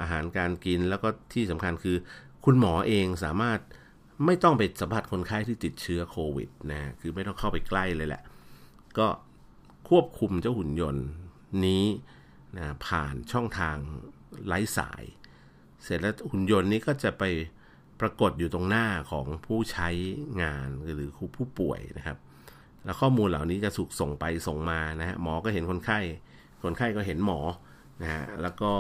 [0.02, 1.98] อาหารการกินแล้วก็ที่สำคัญคือ
[2.46, 3.60] คุณหมอเองสามารถ
[4.26, 8.24] ไม่ต้องไปสัมผัสคนไข้ที่ติดเชื้อโควิดนะคือไม่ต้องเข้าไปใกล้เลยแหละ
[8.98, 9.08] ก็
[9.98, 11.08] ควบคุมเจ้าหุ่นยนต์
[11.66, 11.86] นี้
[12.58, 13.78] นะผ่านช่องทาง
[14.46, 15.04] ไร้สาย
[15.84, 17.24] เสร็จแล้วหุ่นยนต์นี้ก็จะไป
[18.02, 19.90] ปรากฏอยู่ตรงหน้าของผู้ใช้
[20.42, 22.18] งานหรือผู้ป่วยนะครับ
[22.84, 26.00] แล้วข้อมูลเหล่านี้จะถูกส่งไปส่งมานะฮะหมอก็เห็นคนไข้
[26.64, 27.40] คนไข้ก็เห็นหมอ
[28.02, 28.74] นะฮะแล้วก็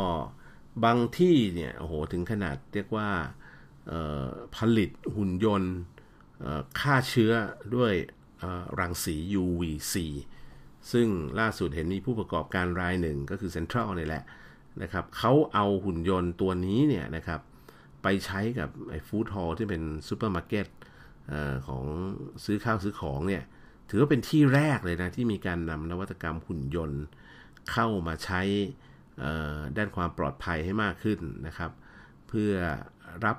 [0.83, 3.09] บางที่เนี่ยโอ้โหถึงขนาดเรียกว่า
[4.55, 5.75] ผลิตหุ่นยนต์
[6.79, 7.33] ฆ่าเชื้อ
[7.75, 7.93] ด้วย
[8.79, 9.95] รังสี UVC
[10.91, 11.07] ซึ่ง
[11.39, 14.23] ล่าสุดเห็นมีผู้ประกอบการรายหนึ่งก็คือเซ็นทรัลนี่แหละ
[14.81, 17.39] นะครับเขาเอาหุ่นยนต์ตัวนี้เนี่ยนะครับ
[18.03, 20.67] ไปใช้กับไอ้ Food Hall ที่เป็นซูเปอร์มาร์เก็ต
[21.67, 21.83] ของ
[22.45, 23.43] ซื้อข้าวซื้อของเนี่ย
[23.89, 27.03] ถือว่าเป็นที่แรกเลยนะ ที่มีการนำนวัตกรรมหุ่นยนต์
[27.71, 28.41] เข้ามาใช้
[29.77, 31.71] ด้านความปลอดภัยให้มากขึ้นนะครับ
[32.27, 32.51] เพื่อ
[33.25, 33.37] รับ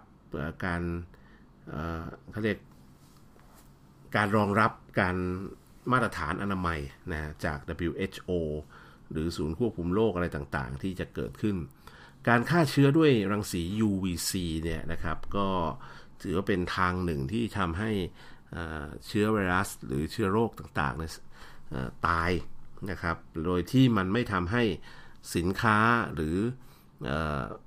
[0.64, 0.82] การ
[2.30, 2.59] เขาเรียก
[4.16, 5.16] การรองรับการ
[5.93, 6.80] มาตรฐานอนามัย
[7.12, 7.59] นะจาก
[7.89, 8.30] WHO
[9.11, 11.57] หรือศูนย์ควบคุมโรคอะไรต่างๆ ที่จะเกิดขึ้น
[12.28, 14.32] การฆ่าเชื้อด้วยรังสี UVC
[14.62, 15.49] เนี่ยนะครับ ก็
[16.22, 17.91] ถือว่าเป็นทางหนึ่งที่ทำให้
[19.07, 22.30] เชื้อไวรัส หรือเชื้อโรคต่างๆตาย
[22.91, 24.62] นะครับ โดยที่มันไม่ทำให้
[25.37, 25.78] สินค้า
[26.14, 26.37] หรือ
[27.09, 27.11] อ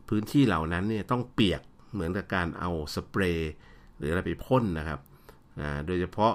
[0.09, 1.61] พื้นที่เหล่านั้นเนี่ยต้องเปียก
[1.93, 3.51] เหมือนกับการเอาสเปรย์
[3.97, 4.99] หรืออะไรไปพ่นนะครับ
[5.87, 6.33] โดยเฉพาะ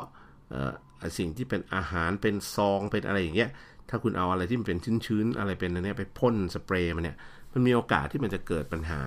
[1.18, 3.50] สิ่งที่เป็นอาหารเป็นซองเป็นอะไรอย่างเงี้ย
[3.88, 7.16] ถ้าคุณเอาอะไรที่มันเป็นชื้นๆอะไรเป็นอันนี้ไปพ่นสเปรย์มันเนี่ย
[7.52, 9.02] มันมีโอกาสที่มันจะเกิดปัญหา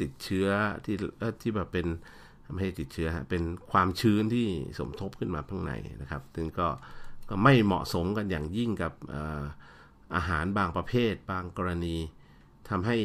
[0.00, 0.48] ติดเชื้อ
[0.84, 0.96] ที่
[1.42, 1.86] ที่แบบเป็น
[2.52, 4.46] ไม่ให้ติดเชื้อเป็นความชื้นที่
[4.78, 5.72] สมทบขึ้นมาข้างใน
[6.02, 6.68] นะครับ ซึ่งก็
[7.28, 8.92] ก็ไม่เหมาะสมกันอย่างยิ่งกับ
[10.16, 11.96] อาหารบางประเภท บางกรณี
[12.68, 12.96] ทำให้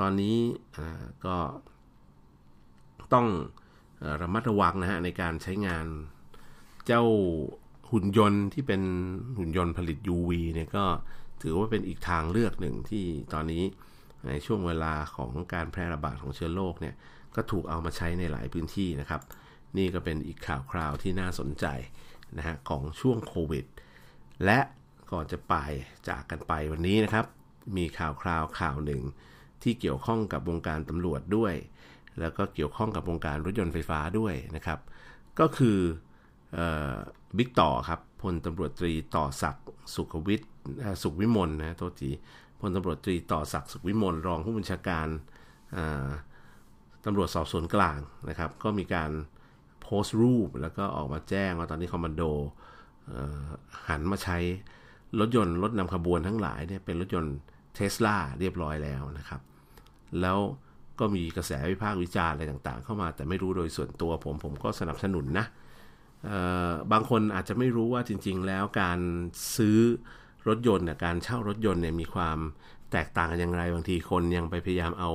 [0.00, 0.36] ตอนนี้
[1.26, 1.36] ก็
[3.14, 3.26] ต้อง
[4.20, 5.86] ระมัดระวังนะฮะในการใช้งาน
[6.86, 7.04] เจ้า
[7.90, 8.82] หุ่นยนต์ที่เป็น
[9.38, 10.84] หุ่นยนต์ผลิต UV เนี่ยก็
[11.42, 13.64] ถือว่าเป็นอีกทางเลือกหนึ่งที่ตอนนี้
[14.28, 16.94] ในช่วงเวลาของการแพร่ระบาดของเชื้อโรคเนี่ย
[17.36, 19.20] ก็ถูกเอามาใช้ในหลายพื้นที่นะครับ
[19.76, 21.66] นี่ก็เป็นอีกข่าวคราวที่น่าสนใจ
[22.36, 23.64] นะฮะของช่วงโควิด
[24.44, 24.58] และ
[25.12, 25.54] ก่อนจะไป
[26.08, 27.26] จากกันไปวันนี้นะครับ
[27.76, 29.02] มีข่าวคราวข่าวหนึ่ง
[29.62, 31.54] ที่เกี่ยวข้องกับวงการตำรวจด้วย
[32.20, 34.78] แล้วก็เกี่ยวข้องกับวงการรถยนต์ไฟฟ้าด้วยนะครับ
[35.40, 35.78] ก็คือ
[37.36, 40.50] บิ๊กต่อครับพลตำรวจตรีต่อศักดิ์สุขวิทย์
[41.02, 42.10] สุขวิมลนะโทษที
[42.60, 45.06] พลตำรวจตรีต่อศักดิ์สุขวิมลรองผู้บัญชาการ
[47.04, 49.10] ตำรวจสอบสวนกลางนะครับ ก็มีการ
[49.82, 52.22] โพสต์รูป แล้วก็ออกมาแจ้งว่าตอนนี้คอมมานโด
[53.88, 54.38] หันมาใช้
[55.20, 57.36] รถยนต์รถนำขบวนทั้งหลายเนี่ยเป็นรถยนต์
[57.74, 59.40] เทสลาเรียบร้อยแล้วนะครับ
[60.20, 60.38] แล้ว
[60.98, 65.46] ก็มีกระแสวิพากษ์วิจารณ์อะไรต่างๆ เข้ามาแต่ไม่รู้โดยส่วนตัวผมผมก็สนับสนุนนะ
[66.92, 68.98] บางคนอาจจะไม่รู้ว่าจริง ๆ แล้วการ
[69.56, 69.78] ซื้อ
[70.48, 72.38] รถยนต์เนี่ยการเช่ารถยนต์เนี่ยมีความ
[72.92, 75.10] แตกต่างกันอย่างไรบางทีคนยังไปพยายามเอา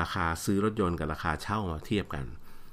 [0.00, 2.24] ราคาซื้อรถยนต์กับราคาเช่ามาเทียบกัน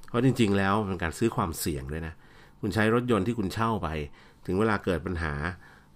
[0.08, 2.14] เพราะจริง ๆ แล้วเป็นการซื้อความเสี่ยงด้วยนะ
[2.62, 3.88] คุณใช้รถยนต์ที่คุณเช่าไป
[4.46, 5.34] ถึงเวลาเกิดปัญหา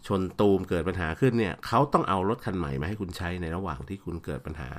[0.07, 4.69] ชนตูมเกิดปัญหาขึ้นเนี่ยเขาต้องเอารถคันใหม่มาให้คุณใช้ในระหว่างที่คุณเกิดปัญหา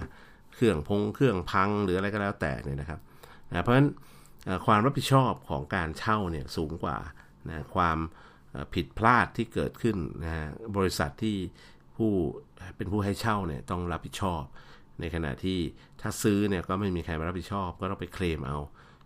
[0.54, 3.00] เครื่องพงเครื่องพังหรืออะไรก็แล้วแต่เนี่ยนะครับ
[3.50, 3.88] นะเพราะฉะนั้น
[4.66, 6.98] ความรับผิดชอบของการเช่าเนี่ยสูงกว่า
[7.48, 7.98] นะความ
[8.74, 10.32] ผิดพลาดที่เกิดขึ้นนะ
[10.76, 11.36] บริษัทที่
[11.96, 12.12] ผู้
[12.76, 14.42] เป็นผู้ให้เช่าเนี่ยต้องรับผิดชอบ
[15.00, 15.58] ในขณะที่
[16.00, 18.58] ถ้าซื้อเนี่ยก็ไม่มีใครมารับผิดชอบ ก็ต้องไปเคลมเอา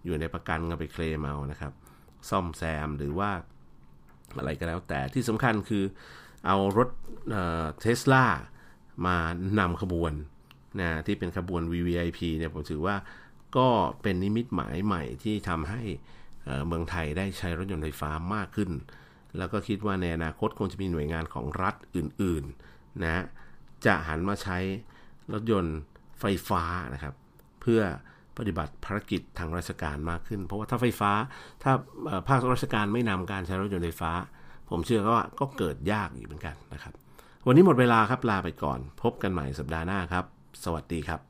[0.04, 1.72] อยู่ในประกันก็ไปเคลมเอานะครับ
[2.30, 3.30] ซ่อมแซมหรือว่า
[4.38, 5.84] อะไรก็แล้วแต่ที่สำคัญคือ
[6.46, 6.88] เอารถ
[7.80, 8.26] เทสลา
[9.06, 9.16] มา
[9.58, 10.12] นำขบวน
[10.80, 12.96] นะที่เป็นขบวน VVIP เนี่ยผมถือว่า
[13.56, 13.68] ก็
[14.02, 15.82] เป็นนิมิตหมายใหม่ที่ทำให้
[16.66, 18.70] เมืองไทยได้ใช้รถยนต์ไฟฟ้ามากขึ้น
[19.38, 23.24] แล้วก็คิดว่าในอนาคตคงจะมีหน่วยงานของรัฐอื่นๆนะ
[23.86, 24.58] จะหันมาใช้
[25.32, 25.78] รถยนต์
[26.20, 26.62] ไฟฟ้า
[26.94, 27.14] นะครับ
[27.60, 27.80] เพื่อ
[28.38, 31.12] ปฏิบัติภารกิจทางราชการมากขึ้น เพราะว่าถ้าไฟฟ้า
[31.62, 31.72] ถ้า
[32.28, 34.12] ภาคราชการไม่นำการใช้รถยนต์ไฟฟ้า
[34.70, 36.94] ผมเชื่อว่าก็เกิดยากอีกเหมือนกันนะครับ
[37.46, 40.24] วันนี้หมดเวลาครับลาไปก่อน พบกันใหม่สัปดาห์หน้าครับ
[40.64, 41.20] สวัสดีครับ